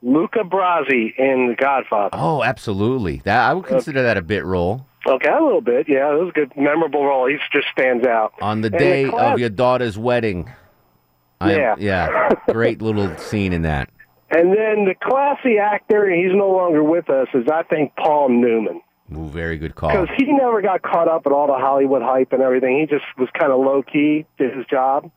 Luca 0.02 0.40
Brasi 0.40 1.18
in 1.18 1.48
The 1.48 1.56
Godfather. 1.58 2.10
Oh, 2.12 2.44
absolutely. 2.44 3.22
That 3.24 3.50
I 3.50 3.54
would 3.54 3.66
consider 3.66 4.04
that 4.04 4.18
a 4.18 4.22
bit 4.22 4.44
role. 4.44 4.86
Okay, 5.08 5.30
a 5.30 5.44
little 5.44 5.62
bit. 5.62 5.88
Yeah, 5.88 6.12
it 6.14 6.20
was 6.20 6.30
a 6.30 6.32
good, 6.32 6.52
memorable 6.56 7.06
role. 7.06 7.28
He 7.28 7.38
just 7.54 7.68
stands 7.72 8.06
out. 8.08 8.34
On 8.42 8.62
the 8.62 8.68
And 8.70 8.78
day 8.78 9.10
class- 9.10 9.34
of 9.34 9.40
your 9.40 9.50
daughter's 9.50 9.98
wedding. 9.98 10.50
I 11.40 11.52
am- 11.54 11.60
Yeah. 11.60 11.76
yeah. 11.78 12.30
Great 12.54 12.82
little 12.82 13.16
scene 13.18 13.54
in 13.54 13.62
that. 13.64 13.90
And 14.32 14.50
then 14.50 14.86
the 14.86 14.96
classy 15.04 15.58
actor, 15.60 16.06
and 16.06 16.16
he's 16.26 16.36
no 16.36 16.50
longer 16.50 16.84
with 16.84 17.10
us, 17.10 17.28
is 17.34 17.48
I 17.48 17.62
think 17.64 17.96
Paul 17.96 18.30
Newman. 18.30 18.82
Ooh, 19.16 19.28
very 19.28 19.58
good 19.58 19.76
call. 19.76 19.92
Because 19.92 20.08
he 20.18 20.26
never 20.34 20.62
got 20.64 20.82
caught 20.82 21.08
up 21.08 21.28
in 21.28 21.32
all 21.32 21.46
the 21.46 21.54
Hollywood 21.54 22.02
hype 22.02 22.34
and 22.34 22.42
everything. 22.42 22.80
He 22.80 22.88
just 22.88 23.06
was 23.20 23.30
kind 23.40 23.52
of 23.52 23.60
low 23.60 23.84
key, 23.84 24.26
did 24.40 24.58
his 24.58 24.66
job. 24.66 25.12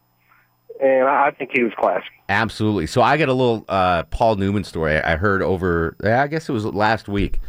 And 0.81 1.09
I 1.09 1.29
I 1.29 1.31
think 1.31 1.51
he 1.55 1.62
was 1.64 1.72
classy. 1.79 2.05
Absolutely. 2.29 2.87
So 2.87 3.01
I 3.01 3.16
got 3.16 3.31
a 3.31 3.33
little 3.33 3.64
uh, 3.68 4.03
Paul 4.05 4.37
Newman 4.37 4.62
story 4.64 4.98
I 4.98 5.16
heard 5.16 5.40
over, 5.42 5.96
I 6.05 6.27
guess 6.27 6.48
it 6.48 6.53
was 6.53 6.66
last 6.66 7.09
week. 7.09 7.40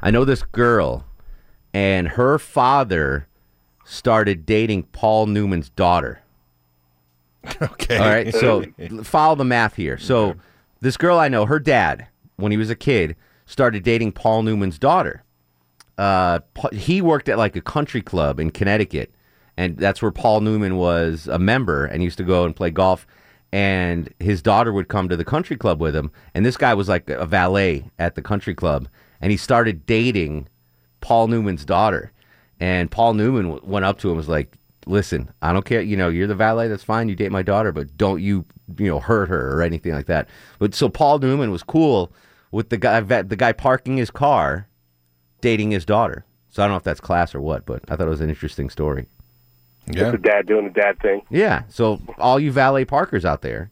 I 0.00 0.12
know 0.12 0.24
this 0.24 0.42
girl, 0.44 1.04
and 1.72 2.08
her 2.08 2.38
father 2.38 3.26
started 3.84 4.44
dating 4.44 4.84
Paul 4.84 5.26
Newman's 5.26 5.70
daughter. 5.70 6.20
Okay. 7.62 7.96
All 7.96 8.04
right. 8.10 8.34
So 8.34 8.64
follow 9.04 9.34
the 9.34 9.44
math 9.44 9.74
here. 9.74 9.96
So 9.96 10.34
this 10.80 10.98
girl 10.98 11.18
I 11.18 11.28
know, 11.28 11.46
her 11.46 11.58
dad, 11.58 12.08
when 12.36 12.52
he 12.52 12.58
was 12.58 12.68
a 12.68 12.74
kid, 12.74 13.16
started 13.46 13.82
dating 13.82 14.12
Paul 14.12 14.42
Newman's 14.42 14.78
daughter. 14.78 15.22
Uh, 15.96 16.40
he 16.72 17.00
worked 17.00 17.28
at 17.28 17.38
like 17.38 17.56
a 17.56 17.60
country 17.62 18.02
club 18.02 18.38
in 18.38 18.50
Connecticut, 18.50 19.12
and 19.56 19.78
that's 19.78 20.02
where 20.02 20.10
Paul 20.10 20.42
Newman 20.42 20.76
was 20.76 21.26
a 21.26 21.38
member 21.38 21.86
and 21.86 22.02
used 22.02 22.18
to 22.18 22.24
go 22.24 22.44
and 22.44 22.54
play 22.54 22.70
golf. 22.70 23.06
And 23.50 24.12
his 24.20 24.42
daughter 24.42 24.72
would 24.72 24.88
come 24.88 25.08
to 25.08 25.16
the 25.16 25.24
country 25.24 25.56
club 25.56 25.80
with 25.80 25.96
him, 25.96 26.10
and 26.34 26.44
this 26.44 26.58
guy 26.58 26.74
was 26.74 26.88
like 26.88 27.08
a 27.08 27.24
valet 27.24 27.90
at 27.98 28.14
the 28.14 28.22
country 28.22 28.54
club, 28.54 28.88
and 29.22 29.30
he 29.30 29.38
started 29.38 29.86
dating 29.86 30.48
Paul 31.00 31.28
Newman's 31.28 31.64
daughter. 31.64 32.12
And 32.60 32.90
Paul 32.90 33.14
Newman 33.14 33.50
w- 33.52 33.62
went 33.64 33.84
up 33.84 33.98
to 34.00 34.08
him 34.08 34.12
and 34.12 34.16
was 34.16 34.28
like, 34.28 34.52
"Listen, 34.86 35.30
I 35.42 35.52
don't 35.52 35.64
care. 35.64 35.80
You 35.80 35.96
know, 35.96 36.08
you're 36.08 36.26
the 36.26 36.34
valet. 36.34 36.66
That's 36.68 36.82
fine. 36.82 37.08
You 37.08 37.14
date 37.14 37.30
my 37.30 37.42
daughter, 37.42 37.70
but 37.72 37.96
don't 37.96 38.20
you, 38.20 38.44
you 38.78 38.86
know, 38.88 38.98
hurt 39.00 39.28
her 39.28 39.54
or 39.56 39.62
anything 39.62 39.92
like 39.92 40.06
that." 40.06 40.28
But 40.58 40.74
so 40.74 40.88
Paul 40.88 41.18
Newman 41.20 41.50
was 41.52 41.62
cool 41.62 42.10
with 42.50 42.70
the 42.70 42.76
guy, 42.76 43.00
the 43.00 43.36
guy 43.36 43.52
parking 43.52 43.96
his 43.96 44.10
car, 44.10 44.66
dating 45.40 45.70
his 45.70 45.84
daughter. 45.84 46.24
So 46.50 46.62
I 46.62 46.66
don't 46.66 46.72
know 46.72 46.78
if 46.78 46.82
that's 46.82 47.00
class 47.00 47.34
or 47.34 47.40
what, 47.40 47.64
but 47.66 47.82
I 47.88 47.94
thought 47.94 48.06
it 48.06 48.10
was 48.10 48.20
an 48.22 48.28
interesting 48.30 48.70
story. 48.70 49.06
Just 49.90 50.12
the 50.12 50.18
dad 50.18 50.46
doing 50.46 50.64
the 50.64 50.70
dad 50.70 50.98
thing. 51.00 51.22
Yeah. 51.30 51.62
So 51.68 52.00
all 52.18 52.38
you 52.40 52.50
valet 52.52 52.84
parkers 52.84 53.24
out 53.24 53.40
there, 53.42 53.70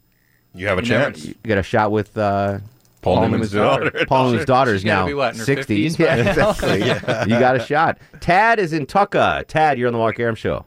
you 0.55 0.67
have 0.69 0.79
a 0.79 0.83
you 0.85 0.91
never- 0.91 1.05
chance. 1.11 1.25
You 1.27 1.35
got 1.45 1.59
a 1.59 1.63
shot 1.63 1.91
with 1.91 2.17
uh, 2.17 2.59
Paul 3.07 3.29
Newman's 3.29 3.53
daughter. 3.53 4.05
Paul 4.09 4.27
Newman's 4.27 4.47
daughter 4.47 4.75
is 4.75 4.85
now 4.85 5.07
be 5.07 5.15
what, 5.15 5.37
sixty. 5.37 5.77
Yeah, 5.99 6.17
exactly. 6.17 6.81
Yeah. 6.87 7.25
You 7.25 7.39
got 7.39 7.55
a 7.55 7.61
shot. 7.61 7.99
Tad 8.21 8.59
is 8.59 8.73
in 8.73 8.87
Tucker. 8.87 9.45
Tad, 9.47 9.79
you're 9.79 9.87
on 9.87 9.93
the 9.93 9.99
Mark 9.99 10.19
Arum 10.19 10.35
show. 10.35 10.67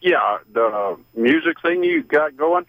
Yeah, 0.00 0.38
the 0.52 0.96
music 1.16 1.60
thing 1.60 1.82
you 1.82 2.04
got 2.04 2.36
going. 2.36 2.64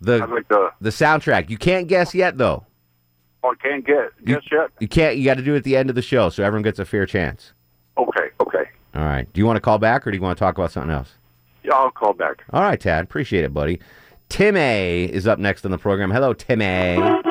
The 0.00 0.24
like 0.26 0.48
to. 0.48 0.70
the 0.80 0.90
soundtrack. 0.90 1.50
You 1.50 1.58
can't 1.58 1.88
guess 1.88 2.14
yet 2.14 2.38
though. 2.38 2.64
Oh, 3.42 3.50
I 3.50 3.54
can't 3.56 3.84
get 3.84 4.24
guess 4.24 4.42
yet. 4.52 4.70
You 4.78 4.86
can't. 4.86 5.16
You 5.16 5.24
got 5.24 5.38
to 5.38 5.42
do 5.42 5.54
it 5.54 5.58
at 5.58 5.64
the 5.64 5.76
end 5.76 5.90
of 5.90 5.96
the 5.96 6.02
show 6.02 6.28
so 6.30 6.44
everyone 6.44 6.62
gets 6.62 6.78
a 6.78 6.84
fair 6.84 7.06
chance. 7.06 7.52
Okay, 7.98 8.28
okay. 8.40 8.64
All 8.94 9.02
right. 9.04 9.30
Do 9.32 9.40
you 9.40 9.46
want 9.46 9.56
to 9.56 9.60
call 9.60 9.78
back 9.78 10.06
or 10.06 10.12
do 10.12 10.16
you 10.16 10.22
want 10.22 10.38
to 10.38 10.40
talk 10.40 10.56
about 10.56 10.70
something 10.70 10.92
else? 10.92 11.12
Yeah, 11.64 11.74
I'll 11.74 11.90
call 11.90 12.12
back. 12.12 12.44
All 12.52 12.62
right, 12.62 12.80
Tad. 12.80 13.04
Appreciate 13.04 13.44
it, 13.44 13.52
buddy. 13.52 13.80
Tim 14.28 14.56
A 14.56 15.04
is 15.04 15.26
up 15.26 15.38
next 15.38 15.64
on 15.64 15.70
the 15.70 15.78
program. 15.78 16.10
Hello, 16.10 16.32
Tim 16.32 16.62
A. 16.62 17.22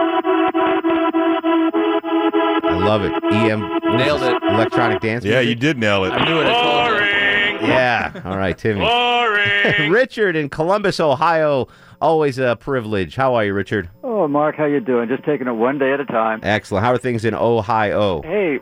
I 2.84 2.88
love 2.88 3.04
it. 3.04 3.14
EM 3.34 3.60
Nailed 3.98 4.24
it. 4.24 4.44
Electronic 4.44 5.02
dance. 5.02 5.24
Yeah, 5.24 5.36
music? 5.40 5.50
you 5.50 5.56
did 5.56 5.78
nail 5.78 6.04
it. 6.04 6.12
I 6.12 6.26
knew 6.26 6.42
it. 6.42 6.48
I 6.48 6.90
told 6.90 7.62
you. 7.62 7.68
Yeah. 7.68 8.22
All 8.26 8.38
right, 8.38 8.58
Timmy. 8.58 8.82
Boring. 8.82 9.92
Richard 9.92 10.36
in 10.36 10.50
Columbus, 10.50 11.00
Ohio. 11.00 11.68
Always 12.02 12.38
a 12.38 12.58
privilege. 12.60 13.16
How 13.16 13.36
are 13.36 13.46
you, 13.46 13.54
Richard? 13.54 13.90
Oh, 14.04 14.28
Mark, 14.28 14.56
how 14.56 14.66
you 14.66 14.82
doing? 14.82 15.08
Just 15.08 15.24
taking 15.24 15.48
it 15.48 15.54
one 15.54 15.80
day 15.80 15.94
at 15.94 16.02
a 16.02 16.06
time. 16.06 16.42
Excellent. 16.44 16.84
How 16.84 16.92
are 16.92 16.98
things 16.98 17.24
in 17.24 17.34
Ohio? 17.34 18.22
Hey, 18.24 18.60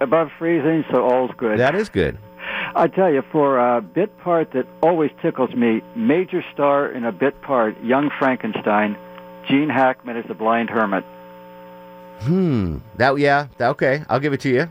above 0.00 0.28
freezing, 0.38 0.84
so 0.90 1.02
all's 1.02 1.30
good. 1.38 1.58
That 1.58 1.74
is 1.74 1.88
good. 1.88 2.18
I 2.74 2.88
tell 2.88 3.10
you, 3.10 3.22
for 3.32 3.58
a 3.58 3.80
bit 3.80 4.16
part 4.18 4.52
that 4.52 4.66
always 4.82 5.10
tickles 5.22 5.54
me, 5.54 5.80
major 5.94 6.44
star 6.52 6.88
in 6.88 7.04
a 7.04 7.12
bit 7.12 7.40
part, 7.40 7.82
Young 7.82 8.10
Frankenstein, 8.18 8.96
Gene 9.48 9.70
Hackman 9.70 10.16
is 10.18 10.26
the 10.28 10.34
blind 10.34 10.68
hermit. 10.68 11.04
Hmm. 12.20 12.78
That 12.96 13.18
yeah. 13.18 13.48
That, 13.58 13.68
okay. 13.70 14.04
I'll 14.08 14.20
give 14.20 14.32
it 14.32 14.40
to 14.40 14.48
you. 14.48 14.70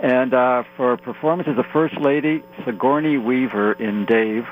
And 0.00 0.34
uh, 0.34 0.64
for 0.76 0.96
performance 0.96 1.48
as 1.48 1.56
the 1.56 1.64
First 1.72 1.98
Lady, 2.00 2.42
Sigourney 2.64 3.16
Weaver 3.16 3.72
in 3.72 4.04
Dave. 4.04 4.46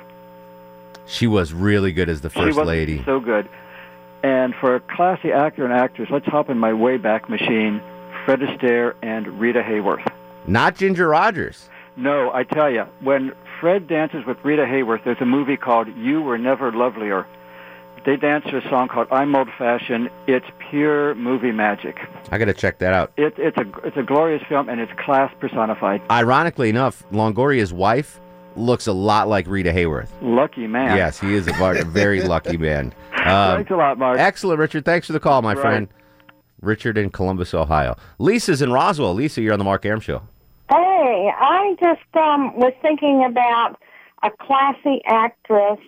She 1.07 1.27
was 1.27 1.53
really 1.53 1.93
good 1.93 2.09
as 2.09 2.23
the 2.23 2.31
she 2.31 2.41
first 2.41 2.57
was 2.57 2.67
lady. 2.67 3.03
so 3.05 3.21
good. 3.21 3.49
And 4.23 4.55
for 4.59 4.75
a 4.75 4.81
classy 4.81 5.33
actor 5.33 5.65
and 5.65 5.73
actress, 5.75 6.09
let's 6.11 6.25
hop 6.25 6.49
in 6.49 6.59
my 6.59 6.71
Wayback 6.71 7.29
Machine, 7.29 7.83
Fred 8.25 8.41
Astaire 8.41 8.95
and 9.03 9.39
Rita 9.39 9.61
Hayworth. 9.63 10.11
Not 10.47 10.77
Ginger 10.77 11.09
Rogers. 11.09 11.69
No, 11.97 12.33
I 12.33 12.45
tell 12.45 12.71
you, 12.71 12.85
when 13.01 13.33
Fred 13.61 13.87
dances 13.87 14.25
with 14.27 14.39
Rita 14.43 14.63
Hayworth, 14.63 15.05
there's 15.05 15.21
a 15.21 15.27
movie 15.27 15.59
called 15.59 15.89
You 15.95 16.23
Were 16.23 16.39
Never 16.39 16.73
Lovelier. 16.73 17.27
They 18.05 18.17
dance 18.17 18.45
to 18.51 18.59
a 18.59 18.69
song 18.69 18.89
called 18.89 19.09
I'm 19.11 19.35
Old 19.35 19.49
Fashioned. 19.57 20.11
It's 20.27 20.45
pure 20.71 21.15
movie 21.15 21.53
magic. 21.53 21.99
I 22.31 22.37
got 22.39 22.45
to 22.47 22.55
check 22.55 22.79
that 22.79 22.93
out. 22.93 23.13
It, 23.17 23.35
it's 23.39 23.57
a 23.57 23.65
it's 23.87 23.97
a 23.97 24.03
glorious 24.03 24.43
film 24.49 24.69
and 24.69 24.81
it's 24.81 24.93
class 25.05 25.33
personified. 25.41 26.03
Ironically 26.11 26.69
enough, 26.69 27.03
Longoria's 27.11 27.73
wife 27.73 28.21
looks 28.57 28.87
a 28.87 28.93
lot 28.93 29.27
like 29.29 29.47
Rita 29.49 29.71
Hayworth. 29.73 30.09
Lucky 30.21 30.67
man. 30.67 30.97
Yes, 30.97 31.19
he 31.19 31.35
is 31.35 31.49
a, 31.49 31.53
var- 31.55 31.83
very 31.85 32.23
lucky 32.29 32.57
man. 32.59 32.93
Um, 33.25 33.57
Thanks 33.57 33.71
a 33.71 33.77
lot, 33.77 33.99
Mark. 33.99 34.19
Excellent, 34.19 34.59
Richard. 34.61 34.85
Thanks 34.85 35.07
for 35.07 35.13
the 35.15 35.21
call, 35.21 35.41
my 35.43 35.55
Right. 35.55 35.61
friend. 35.63 35.89
Richard 36.61 36.97
in 36.99 37.11
Columbus, 37.11 37.53
Ohio. 37.53 37.97
Lisa's 38.19 38.63
in 38.63 38.71
Roswell. 38.73 39.13
Lisa, 39.15 39.41
you're 39.43 39.53
on 39.53 39.59
the 39.59 39.65
Mark 39.65 39.85
Arum 39.85 40.01
Show. 40.01 40.23
Hey, 40.71 41.31
I 41.39 41.75
just 41.81 42.01
um, 42.17 42.57
was 42.57 42.73
thinking 42.81 43.25
about 43.29 43.77
a 44.23 44.31
classy 44.41 45.03
actress, 45.07 45.79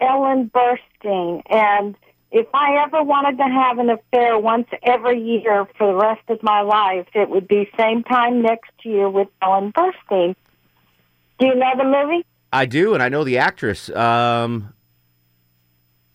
Ellen 0.00 0.50
Burstyn, 0.54 1.42
and 1.50 1.94
if 2.32 2.46
I 2.54 2.76
ever 2.84 3.02
wanted 3.02 3.38
to 3.38 3.44
have 3.44 3.78
an 3.78 3.90
affair 3.90 4.38
once 4.38 4.68
every 4.82 5.20
year 5.20 5.66
for 5.76 5.88
the 5.88 5.94
rest 5.98 6.22
of 6.28 6.42
my 6.42 6.60
life, 6.60 7.06
it 7.14 7.28
would 7.28 7.48
be 7.48 7.68
same 7.78 8.02
time 8.04 8.40
next 8.42 8.70
year 8.84 9.08
with 9.08 9.28
Ellen 9.42 9.72
Burstyn. 9.72 10.34
Do 11.38 11.46
you 11.46 11.54
know 11.54 11.72
the 11.76 11.84
movie? 11.84 12.24
I 12.52 12.66
do, 12.66 12.94
and 12.94 13.02
I 13.02 13.08
know 13.08 13.24
the 13.24 13.38
actress. 13.38 13.90
Um, 13.90 14.72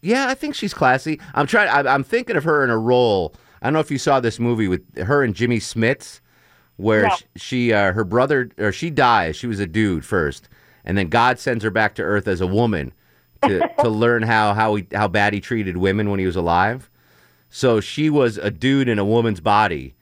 yeah, 0.02 0.28
I 0.28 0.36
think 0.36 0.56
she's 0.56 0.74
classy. 0.74 1.20
I'm 1.34 1.48
trying. 1.48 1.70
I, 1.70 1.92
I'm 1.94 2.04
thinking 2.04 2.36
of 2.36 2.44
her 2.44 2.64
in 2.64 2.70
a 2.70 2.78
role. 2.78 3.34
I 3.62 3.68
don't 3.68 3.74
know 3.74 3.80
if 3.80 3.90
you 3.92 3.98
saw 3.98 4.20
this 4.20 4.40
movie 4.40 4.68
with 4.68 4.98
her 4.98 5.24
and 5.24 5.34
Jimmy 5.36 5.58
Smits, 5.60 6.20
where 6.78 7.04
No. 7.04 7.10
sh- 7.16 7.24
she, 7.36 7.74
uh, 7.74 7.94
her 7.94 8.04
brother, 8.04 8.52
or 8.58 8.72
she 8.72 8.90
dies. 8.90 9.36
She 9.36 9.48
was 9.48 9.60
a 9.60 9.66
dude 9.66 10.06
first, 10.06 10.48
and 10.84 10.98
then 10.98 11.08
God 11.10 11.40
sends 11.40 11.64
her 11.64 11.72
back 11.72 11.96
to 11.96 12.04
Earth 12.04 12.28
as 12.28 12.42
a 12.42 12.48
woman 12.48 12.94
to 13.44 13.68
to 13.80 13.90
learn 13.90 14.24
how 14.24 14.54
how 14.54 14.76
he 14.76 14.88
how 14.94 15.08
bad 15.08 15.34
he 15.34 15.42
treated 15.42 15.78
women 15.78 16.10
when 16.10 16.20
he 16.20 16.26
was 16.26 16.36
alive. 16.36 16.90
So 17.50 17.80
she 17.80 18.10
was 18.10 18.38
a 18.38 18.52
dude 18.52 18.90
in 18.90 19.00
a 19.00 19.06
woman's 19.06 19.40
body, 19.40 19.96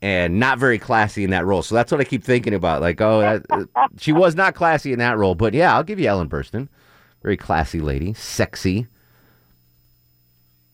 and 0.00 0.38
not 0.40 0.58
very 0.58 0.78
classy 0.78 1.24
in 1.24 1.30
that 1.30 1.44
role. 1.44 1.62
So 1.62 1.74
that's 1.74 1.92
what 1.92 2.00
I 2.00 2.04
keep 2.04 2.24
thinking 2.24 2.54
about. 2.54 2.80
Like, 2.80 3.00
oh, 3.00 3.20
that, 3.20 3.46
uh, 3.50 3.88
she 3.98 4.12
was 4.12 4.34
not 4.34 4.54
classy 4.54 4.92
in 4.92 4.98
that 5.00 5.18
role. 5.18 5.34
But 5.34 5.52
yeah, 5.54 5.74
I'll 5.74 5.82
give 5.82 5.98
you 6.00 6.06
Ellen 6.08 6.28
Burstyn. 6.28 6.68
Very 7.22 7.36
classy 7.36 7.80
lady, 7.80 8.14
sexy. 8.14 8.86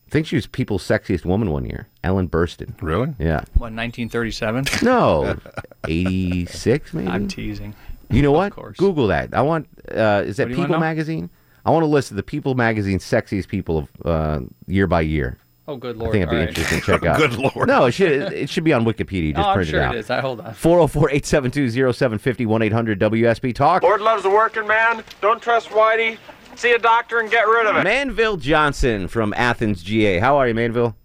I 0.07 0.09
think 0.09 0.25
she 0.27 0.37
was 0.37 0.47
People's 0.47 0.87
Sexiest 0.87 1.25
Woman 1.25 1.51
one 1.51 1.65
year. 1.65 1.89
Ellen 2.01 2.29
Burstyn. 2.29 2.81
Really? 2.81 3.13
Yeah. 3.19 3.41
What, 3.55 3.73
1937? 3.73 4.63
No, 4.81 5.35
86 5.87 6.93
maybe. 6.93 7.07
I'm 7.09 7.27
teasing. 7.27 7.75
You 8.09 8.21
know 8.21 8.31
what? 8.31 8.55
Google 8.77 9.07
that. 9.07 9.33
I 9.33 9.41
want. 9.41 9.67
Uh, 9.91 10.23
is 10.25 10.37
that 10.37 10.45
What 10.47 10.55
do 10.55 10.55
People 10.55 10.75
know? 10.75 10.79
magazine? 10.79 11.29
I 11.67 11.69
want 11.69 11.83
a 11.83 11.87
list 11.87 12.11
of 12.11 12.17
the 12.17 12.23
People 12.23 12.55
magazine 12.55 12.97
sexiest 12.97 13.47
people 13.49 13.77
of 13.79 13.89
uh, 14.05 14.39
year 14.67 14.87
by 14.87 15.01
year. 15.01 15.37
Oh, 15.67 15.75
good 15.75 15.97
lord! 15.97 16.11
I 16.11 16.11
think 16.13 16.21
it'd 16.23 16.29
be 16.31 16.35
All 16.37 16.41
right. 16.41 16.47
interesting 16.49 16.79
to 16.79 16.85
check 16.85 17.03
out. 17.05 17.17
Good 17.17 17.33
lord. 17.37 17.67
No, 17.67 17.85
it 17.87 17.91
should 17.91 18.09
it 18.31 18.49
should 18.49 18.63
be 18.63 18.71
on 18.71 18.85
Wikipedia. 18.85 19.35
Just 19.35 19.45
Oh, 19.49 19.53
print 19.53 19.69
sure 19.69 19.81
it 19.81 19.83
it 19.83 19.85
out. 19.85 19.95
is. 19.95 20.09
I 20.09 20.21
hold 20.21 20.39
on. 20.39 20.53
404 20.53 21.09
872 21.11 21.69
0750 21.93 22.45
1 22.45 22.61
800 22.61 22.99
WSB 23.01 23.53
Talk. 23.53 23.83
Lord 23.83 23.99
loves 23.99 24.23
a 24.23 24.29
working 24.29 24.65
man. 24.65 25.03
Don't 25.19 25.41
trust 25.41 25.67
Whitey. 25.69 26.17
See 26.55 26.71
a 26.71 26.79
doctor 26.79 27.19
and 27.19 27.29
get 27.29 27.41
rid 27.47 27.67
of 27.67 27.75
it. 27.75 27.83
Manville 27.83 28.37
Johnson 28.37 29.09
from 29.09 29.33
Athens, 29.35 29.83
GA. 29.83 30.19
How 30.19 30.37
are 30.37 30.47
you, 30.47 30.53
Manville? 30.55 30.95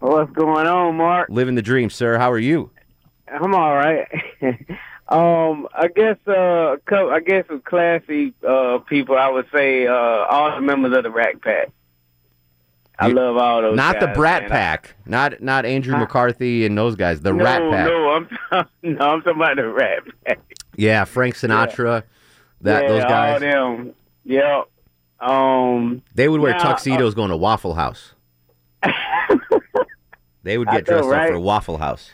What's 0.00 0.32
going 0.32 0.66
on, 0.66 0.96
Mark? 0.96 1.28
Living 1.30 1.54
the 1.54 1.62
dream, 1.62 1.88
sir. 1.88 2.18
How 2.18 2.30
are 2.32 2.38
you? 2.40 2.70
I'm 3.28 3.54
all 3.54 3.76
right. 3.76 4.06
um, 5.08 5.68
I 5.74 5.88
guess 5.88 6.16
uh, 6.26 6.76
I 6.90 7.20
guess 7.20 7.44
with 7.48 7.64
classy 7.64 8.34
uh 8.46 8.78
people, 8.78 9.16
I 9.16 9.28
would 9.28 9.46
say 9.54 9.86
uh 9.86 9.92
all 9.94 10.54
the 10.54 10.60
members 10.60 10.96
of 10.96 11.04
the 11.04 11.10
Rack 11.10 11.40
Pack. 11.42 11.70
I 12.98 13.08
You- 13.08 13.14
love 13.14 13.36
all 13.36 13.62
those. 13.62 13.76
Not 13.76 14.00
the 14.00 14.08
Brat 14.08 14.42
man. 14.42 14.50
Pack. 14.50 14.94
Not 15.06 15.40
not 15.40 15.64
Andrew 15.64 15.96
McCarthy 15.96 16.66
and 16.66 16.76
those 16.76 16.96
guys. 16.96 17.20
The 17.20 17.32
no, 17.32 17.44
Rat 17.44 17.62
Pack. 17.70 17.86
No, 17.86 18.10
I'm 18.10 18.28
no, 18.82 18.98
I'm 18.98 19.22
talking 19.22 19.36
about 19.36 19.56
the 19.56 19.68
Rat 19.68 20.02
Pack. 20.26 20.40
Yeah, 20.76 21.04
Frank 21.04 21.36
Sinatra. 21.36 22.02
That 22.60 22.82
yeah, 22.82 22.88
those 22.88 23.02
all 23.04 23.08
guys. 23.08 23.40
them. 23.40 23.94
Yeah. 24.24 24.62
Um. 25.20 26.02
They 26.14 26.28
would 26.28 26.40
wear 26.40 26.52
now, 26.52 26.58
tuxedos 26.58 27.14
going 27.14 27.30
to 27.30 27.36
Waffle 27.36 27.74
House. 27.74 28.14
they 30.42 30.58
would 30.58 30.68
I 30.68 30.76
get 30.76 30.86
dressed 30.86 31.08
up 31.08 31.28
for 31.28 31.38
Waffle 31.40 31.78
House. 31.78 32.10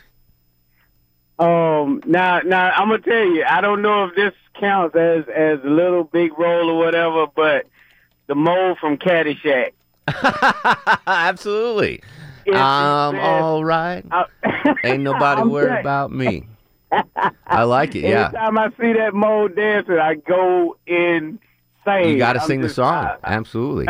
Um, 1.39 2.01
now, 2.05 2.39
now 2.39 2.71
I'm 2.71 2.87
gonna 2.89 2.99
tell 2.99 3.25
you, 3.25 3.43
I 3.47 3.61
don't 3.61 3.81
know 3.81 4.05
if 4.05 4.15
this 4.15 4.33
counts 4.59 4.95
as 4.95 5.25
as 5.27 5.59
a 5.63 5.69
little 5.69 6.03
big 6.05 6.37
role 6.39 6.69
or 6.69 6.77
whatever, 6.77 7.25
but 7.35 7.65
the 8.27 8.35
mole 8.35 8.75
from 8.79 8.97
Caddyshack. 8.97 9.71
Absolutely. 11.07 12.01
It's 12.45 12.55
I'm 12.55 13.15
the 13.15 13.19
best. 13.21 13.41
all 13.41 13.65
right. 13.65 14.05
Ain't 14.83 15.03
nobody 15.03 15.41
I'm 15.41 15.49
worried 15.49 15.69
saying- 15.69 15.79
about 15.81 16.11
me. 16.11 16.47
I 17.47 17.63
like 17.63 17.95
it. 17.95 18.03
Yeah. 18.03 18.27
Anytime 18.27 18.57
I 18.57 18.69
see 18.79 18.93
that 18.93 19.13
mole 19.13 19.49
dancing, 19.49 19.97
I 19.99 20.15
go 20.15 20.77
insane. 20.85 21.39
You 22.09 22.17
got 22.17 22.33
to 22.33 22.41
I'm 22.41 22.47
sing 22.47 22.61
the 22.61 22.69
song. 22.69 23.05
I- 23.05 23.17
Absolutely. 23.23 23.87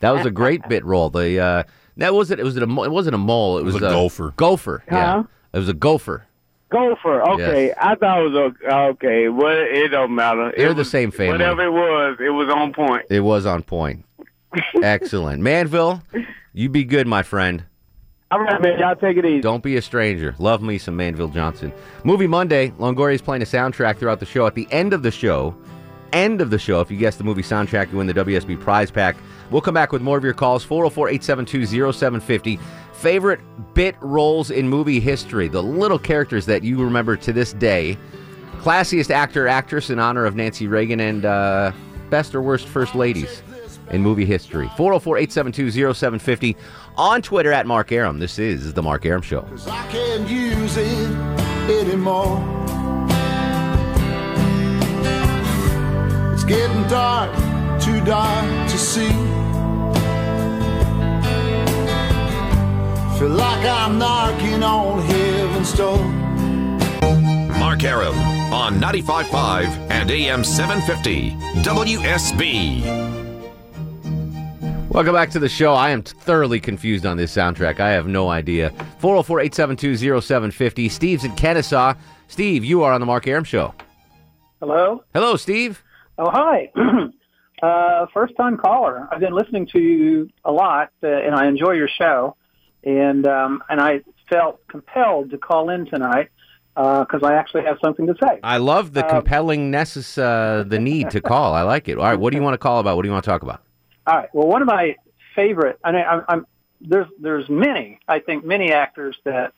That 0.00 0.10
was 0.12 0.26
a 0.26 0.30
great 0.30 0.68
bit 0.68 0.84
role. 0.84 1.10
The 1.10 1.40
uh, 1.40 1.62
that 1.96 2.14
was 2.14 2.30
it. 2.30 2.38
It 2.38 2.44
was 2.44 2.56
a. 2.56 2.62
It 2.62 2.90
wasn't 2.92 3.14
a 3.14 3.18
mole. 3.18 3.58
It 3.58 3.64
was, 3.64 3.74
was 3.74 3.82
a 3.82 3.86
gopher. 3.88 4.34
Gopher. 4.36 4.84
Yeah. 4.86 5.12
Huh? 5.14 5.22
It 5.54 5.58
was 5.58 5.68
a 5.68 5.74
gopher. 5.74 6.26
Gopher. 6.74 7.22
Okay, 7.34 7.66
Yes. 7.68 7.76
I 7.80 7.94
thought 7.94 8.20
it 8.26 8.30
was 8.30 8.52
a, 8.66 8.74
okay. 8.90 9.28
What 9.28 9.52
it 9.56 9.88
don't 9.88 10.14
matter. 10.14 10.52
They're 10.56 10.66
It 10.70 10.74
the 10.74 10.78
was- 10.80 10.90
same 10.90 11.10
family. 11.10 11.32
Whatever 11.32 11.62
it 11.64 11.70
was, 11.72 12.16
it 12.20 12.30
was 12.30 12.48
on 12.52 12.72
point. 12.72 13.04
It 13.10 13.20
was 13.20 13.46
on 13.46 13.62
point. 13.62 14.04
Excellent, 14.82 15.40
Manville. 15.42 16.02
You 16.52 16.68
be 16.68 16.84
good, 16.84 17.06
my 17.06 17.22
friend. 17.22 17.64
All 18.30 18.40
right, 18.40 18.60
man. 18.60 18.78
Y'all 18.80 18.96
take 18.96 19.16
it 19.16 19.24
easy. 19.24 19.40
Don't 19.40 19.62
be 19.62 19.76
a 19.76 19.82
stranger. 19.82 20.34
Love 20.38 20.60
me 20.62 20.78
some 20.78 20.96
Manville 20.96 21.28
Johnson. 21.28 21.72
Movie 22.02 22.26
Monday. 22.26 22.70
Longoria's 22.78 23.22
playing 23.22 23.42
a 23.42 23.46
soundtrack 23.46 23.96
throughout 23.98 24.18
the 24.18 24.26
show. 24.26 24.46
At 24.46 24.54
the 24.56 24.66
end 24.72 24.92
of 24.92 25.02
the 25.04 25.10
show, 25.12 25.54
end 26.12 26.40
of 26.40 26.50
the 26.50 26.58
show, 26.58 26.80
if 26.80 26.90
you 26.90 26.96
guess 26.96 27.16
the 27.16 27.22
movie 27.24 27.42
soundtrack, 27.42 27.92
you 27.92 27.98
win 27.98 28.06
the 28.08 28.14
WSB 28.14 28.58
prize 28.60 28.90
pack. 28.90 29.16
We'll 29.50 29.60
come 29.60 29.74
back 29.74 29.92
with 29.92 30.02
more 30.02 30.16
of 30.18 30.24
your 30.24 30.32
calls. 30.34 30.64
404 30.64 31.08
872 31.10 31.92
0750. 31.92 32.58
Favorite 32.94 33.40
bit 33.74 33.96
roles 34.00 34.50
in 34.50 34.68
movie 34.68 35.00
history. 35.00 35.48
The 35.48 35.62
little 35.62 35.98
characters 35.98 36.46
that 36.46 36.62
you 36.62 36.82
remember 36.82 37.16
to 37.16 37.32
this 37.32 37.52
day. 37.52 37.98
Classiest 38.58 39.10
actor, 39.10 39.46
actress 39.46 39.90
in 39.90 39.98
honor 39.98 40.24
of 40.24 40.36
Nancy 40.36 40.66
Reagan, 40.66 41.00
and 41.00 41.24
uh, 41.26 41.72
best 42.08 42.34
or 42.34 42.40
worst 42.40 42.66
first 42.66 42.94
ladies 42.94 43.42
in 43.90 44.00
movie 44.00 44.24
history. 44.24 44.68
404 44.76 45.18
872 45.18 45.92
0750. 45.94 46.56
On 46.96 47.20
Twitter 47.20 47.52
at 47.52 47.66
Mark 47.66 47.92
Arum. 47.92 48.20
This 48.20 48.38
is 48.38 48.72
The 48.72 48.82
Mark 48.82 49.04
Arum 49.04 49.20
Show. 49.22 49.46
I 49.66 49.86
can't 49.88 50.28
use 50.28 50.76
it 50.76 51.10
anymore. 51.68 52.38
It's 56.32 56.44
getting 56.44 56.82
dark, 56.88 57.34
too 57.82 58.02
dark 58.04 58.70
to 58.70 58.78
see. 58.78 59.33
Feel 63.24 63.32
like 63.36 63.64
I'm 63.64 63.96
knocking 63.96 64.62
on 64.62 65.00
heaven's 65.00 65.72
door. 65.72 65.96
Mark 67.58 67.82
Arum 67.82 68.14
on 68.52 68.74
95.5 68.74 69.64
and 69.90 70.10
AM 70.10 70.44
750 70.44 71.30
WSB. 71.62 72.82
Welcome 74.90 75.14
back 75.14 75.30
to 75.30 75.38
the 75.38 75.48
show. 75.48 75.72
I 75.72 75.88
am 75.88 76.02
thoroughly 76.02 76.60
confused 76.60 77.06
on 77.06 77.16
this 77.16 77.34
soundtrack. 77.34 77.80
I 77.80 77.92
have 77.92 78.06
no 78.06 78.28
idea. 78.28 78.68
404 78.98 79.40
872 79.40 80.20
0750. 80.20 80.90
Steve's 80.90 81.24
in 81.24 81.34
Kennesaw. 81.34 81.94
Steve, 82.28 82.62
you 82.62 82.82
are 82.82 82.92
on 82.92 83.00
The 83.00 83.06
Mark 83.06 83.26
Arum 83.26 83.44
Show. 83.44 83.74
Hello. 84.60 85.02
Hello, 85.14 85.36
Steve. 85.36 85.82
Oh, 86.18 86.28
hi. 86.30 86.70
uh, 87.62 88.04
first 88.12 88.36
time 88.36 88.58
caller. 88.58 89.08
I've 89.10 89.20
been 89.20 89.34
listening 89.34 89.66
to 89.68 89.80
you 89.80 90.28
a 90.44 90.52
lot, 90.52 90.90
uh, 91.02 91.06
and 91.06 91.34
I 91.34 91.46
enjoy 91.46 91.72
your 91.72 91.88
show. 91.88 92.36
And 92.84 93.26
um, 93.26 93.62
and 93.68 93.80
I 93.80 94.02
felt 94.28 94.66
compelled 94.68 95.30
to 95.30 95.38
call 95.38 95.70
in 95.70 95.86
tonight 95.86 96.28
because 96.74 97.22
I 97.22 97.34
actually 97.34 97.62
have 97.64 97.78
something 97.82 98.06
to 98.06 98.14
say. 98.20 98.40
I 98.42 98.56
love 98.58 98.92
the 98.92 99.04
Um, 99.04 99.10
compelling 99.10 99.70
necess- 99.70 100.18
uh, 100.20 100.64
the 100.64 100.78
need 100.78 101.10
to 101.10 101.20
call. 101.20 101.54
I 101.54 101.62
like 101.62 101.88
it. 101.88 101.98
All 101.98 102.04
right, 102.04 102.18
what 102.18 102.32
do 102.32 102.36
you 102.36 102.42
want 102.42 102.54
to 102.54 102.58
call 102.58 102.80
about? 102.80 102.96
What 102.96 103.02
do 103.02 103.08
you 103.08 103.12
want 103.12 103.24
to 103.24 103.30
talk 103.30 103.42
about? 103.42 103.62
All 104.06 104.16
right. 104.16 104.28
Well, 104.34 104.48
one 104.48 104.60
of 104.60 104.66
my 104.66 104.96
favorite. 105.34 105.78
I 105.84 105.92
mean, 105.92 106.04
I'm, 106.08 106.24
I'm 106.28 106.46
there's 106.80 107.06
there's 107.20 107.48
many. 107.48 108.00
I 108.08 108.18
think 108.18 108.44
many 108.44 108.72
actors 108.72 109.16
that 109.24 109.52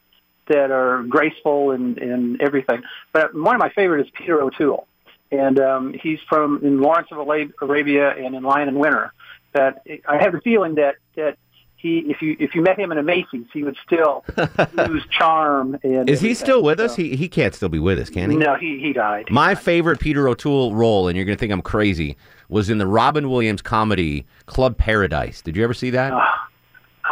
that 0.49 0.71
are 0.71 1.03
graceful 1.05 1.73
and 1.73 1.99
and 1.99 2.41
everything. 2.41 2.83
But 3.13 3.35
one 3.35 3.55
of 3.57 3.61
my 3.61 3.71
favorite 3.71 4.03
is 4.07 4.11
Peter 4.13 4.41
O'Toole, 4.41 4.87
and 5.33 5.59
um, 5.59 5.95
he's 6.01 6.21
from 6.29 6.61
in 6.63 6.81
Lawrence 6.81 7.09
of 7.11 7.19
Arabia 7.19 8.11
and 8.11 8.37
in 8.37 8.43
Lion 8.45 8.69
and 8.69 8.79
Winter. 8.79 9.13
That 9.55 9.83
I 10.07 10.19
have 10.19 10.33
the 10.33 10.41
feeling 10.43 10.75
that 10.77 10.97
that 11.17 11.39
he, 11.77 11.99
if 12.09 12.23
you 12.23 12.37
if 12.41 12.55
you 12.55 12.63
met 12.63 12.79
him 12.79 12.91
in 12.91 12.99
a 12.99 13.03
Macy's, 13.03 13.47
he 13.53 13.63
would 13.63 13.77
still 13.85 14.25
lose 14.75 15.05
charm. 15.11 15.79
And 15.83 16.09
Is 16.09 16.21
he 16.21 16.35
still 16.35 16.63
with 16.63 16.81
us? 16.81 16.97
He, 16.97 17.17
he 17.17 17.29
can't 17.29 17.55
still 17.55 17.69
be 17.69 17.79
with 17.79 17.99
us, 17.99 18.11
can 18.11 18.31
he? 18.31 18.37
No, 18.37 18.55
he 18.55 18.79
he 18.79 18.93
died. 18.93 19.27
My 19.31 19.55
favorite 19.55 20.01
Peter 20.01 20.29
O'Toole 20.29 20.75
role, 20.75 21.09
and 21.09 21.17
you're 21.17 21.27
going 21.27 21.37
to 21.37 21.41
think 21.41 21.53
I'm 21.53 21.63
crazy, 21.63 22.17
was 22.49 22.71
in 22.71 22.79
the 22.79 22.87
Robin 22.87 23.29
Williams 23.31 23.63
comedy 23.63 24.27
Club 24.47 24.79
Paradise. 24.79 25.43
Did 25.43 25.57
you 25.57 25.65
ever 25.65 25.75
see 25.75 25.91
that? 25.91 26.13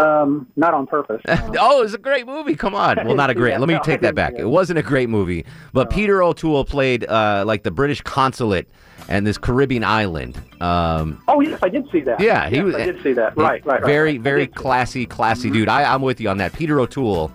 Um, 0.00 0.48
not 0.56 0.74
on 0.74 0.86
purpose. 0.86 1.22
oh, 1.28 1.82
it's 1.82 1.94
a 1.94 1.98
great 1.98 2.26
movie. 2.26 2.56
Come 2.56 2.74
on. 2.74 2.96
Well, 3.06 3.14
not 3.14 3.30
a 3.30 3.34
great. 3.36 3.50
Yeah, 3.50 3.58
Let 3.58 3.68
me 3.68 3.74
no, 3.74 3.80
take 3.82 4.00
that 4.00 4.14
back. 4.14 4.32
see 4.34 4.40
it. 4.40 4.48
Wasn't 4.48 4.78
a 4.78 4.82
great 4.82 5.08
movie, 5.08 5.44
but 5.72 5.90
Peter 5.90 6.22
O'Toole 6.22 6.64
played 6.64 7.06
uh, 7.08 7.44
like 7.46 7.62
the 7.62 7.70
British 7.70 8.00
consulate 8.00 8.68
and 9.08 9.26
this 9.26 9.36
Caribbean 9.38 9.82
island. 9.84 10.40
Um, 10.60 11.20
Oh 11.28 11.40
yes, 11.40 11.58
I 11.62 11.68
did 11.68 11.88
see 11.90 12.00
that. 12.02 12.20
Yeah, 12.20 12.48
he 12.48 12.56
Yes, 12.56 12.64
was- 12.64 12.74
I 12.76 12.86
did 12.86 13.02
see 13.02 13.12
that. 13.14 13.36
Right, 13.36 13.64
right, 13.66 13.80
right. 13.80 13.86
very, 13.86 14.18
very 14.18 14.46
classy, 14.46 15.04
classy 15.06 15.50
dude. 15.50 15.68
I, 15.68 15.92
I'm 15.92 16.02
with 16.02 16.20
you 16.20 16.28
on 16.28 16.38
that. 16.38 16.52
Peter 16.54 16.78
O'Toole, 16.80 17.30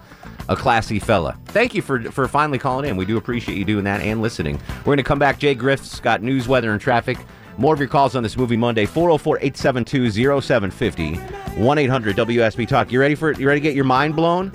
a 0.48 0.56
classy 0.56 1.00
fella. 1.00 1.38
Thank 1.46 1.74
you 1.76 1.82
for 1.82 2.02
for 2.12 2.28
finally 2.28 2.58
calling 2.58 2.90
in. 2.90 2.98
We 2.98 3.06
do 3.06 3.18
appreciate 3.18 3.58
you 3.58 3.66
doing 3.66 3.84
that 3.84 4.02
and 4.02 4.22
listening. 4.22 4.60
We're 4.80 4.84
going 4.86 4.98
to 4.98 5.04
come 5.04 5.20
back. 5.20 5.38
Jay 5.40 5.54
Griff's 5.54 6.00
got 6.00 6.24
news, 6.24 6.48
weather, 6.48 6.72
and 6.72 6.82
traffic. 6.82 7.18
More 7.58 7.74
of 7.74 7.80
your 7.80 7.90
calls 7.90 8.16
on 8.16 8.24
this 8.24 8.38
movie 8.38 8.56
Monday. 8.58 8.86
404-872-0750. 8.86 11.18
1-800-WSB 11.58 12.68
Talk. 12.68 12.92
You 12.92 13.00
ready 13.00 13.16
for 13.16 13.32
it? 13.32 13.40
You 13.40 13.48
ready 13.48 13.60
to 13.60 13.64
get 13.64 13.76
your 13.76 13.86
mind 13.86 14.16
blown? 14.16 14.52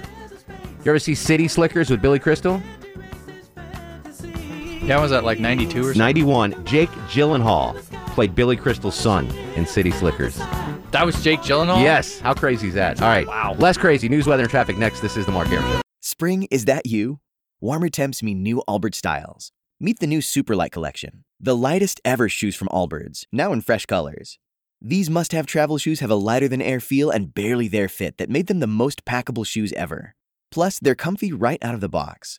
You 0.85 0.91
ever 0.91 0.99
see 0.99 1.15
City 1.15 1.49
Slickers 1.49 1.91
with 1.91 2.01
Billy 2.03 2.19
Crystal? 2.19 2.61
Yeah, 4.85 5.01
was 5.01 5.13
that 5.13 5.25
like 5.25 5.41
92 5.41 5.79
or 5.79 5.83
something? 5.85 5.99
91. 5.99 6.65
Jake 6.67 6.91
Gyllenhaal 7.09 7.75
played 8.09 8.35
Billy 8.35 8.55
Crystal's 8.55 8.95
son 8.95 9.27
in 9.57 9.65
City 9.67 9.91
Slickers. 9.91 10.37
That 10.91 11.07
was 11.07 11.23
Jake 11.25 11.41
Gyllenhaal? 11.41 11.83
Yes. 11.83 12.21
How 12.21 12.35
crazy 12.35 12.69
is 12.69 12.75
that? 12.75 13.01
All 13.01 13.09
right. 13.09 13.27
Wow. 13.27 13.57
Less 13.59 13.79
crazy. 13.79 14.11
News, 14.11 14.27
weather, 14.27 14.43
and 14.43 14.51
traffic 14.51 14.77
next. 14.77 15.01
This 15.01 15.17
is 15.17 15.25
the 15.25 15.33
Mark 15.33 15.49
Arum 15.49 15.65
Show. 15.65 15.81
Spring, 16.03 16.47
is 16.51 16.67
that 16.67 16.85
you? 16.85 17.19
Warmer 17.63 17.89
temps 17.89 18.23
mean 18.23 18.43
new 18.43 18.63
Allbirds 18.69 18.97
styles. 18.97 19.53
Meet 19.81 20.01
the 20.01 20.07
new 20.07 20.19
Superlight 20.21 20.71
collection, 20.71 21.25
the 21.41 21.57
lightest 21.57 22.01
ever 22.05 22.29
shoes 22.29 22.55
from 22.55 22.69
Allbirds, 22.69 23.25
now 23.33 23.53
in 23.55 23.63
fresh 23.63 23.87
colors. 23.87 24.39
These 24.83 25.09
must 25.09 25.33
have 25.33 25.47
travel 25.47 25.79
shoes 25.79 26.01
have 26.01 26.11
a 26.11 26.15
lighter 26.15 26.47
than 26.47 26.61
air 26.61 26.79
feel 26.79 27.11
and 27.11 27.33
barely 27.35 27.69
there 27.69 27.89
fit 27.89 28.19
that 28.19 28.29
made 28.29 28.49
them 28.49 28.61
the 28.61 28.67
most 28.67 29.07
packable 29.07 29.47
shoes 29.47 29.73
ever. 29.73 30.15
Plus, 30.51 30.79
they're 30.79 30.95
comfy 30.95 31.33
right 31.33 31.63
out 31.65 31.75
of 31.75 31.81
the 31.81 31.89
box. 31.89 32.39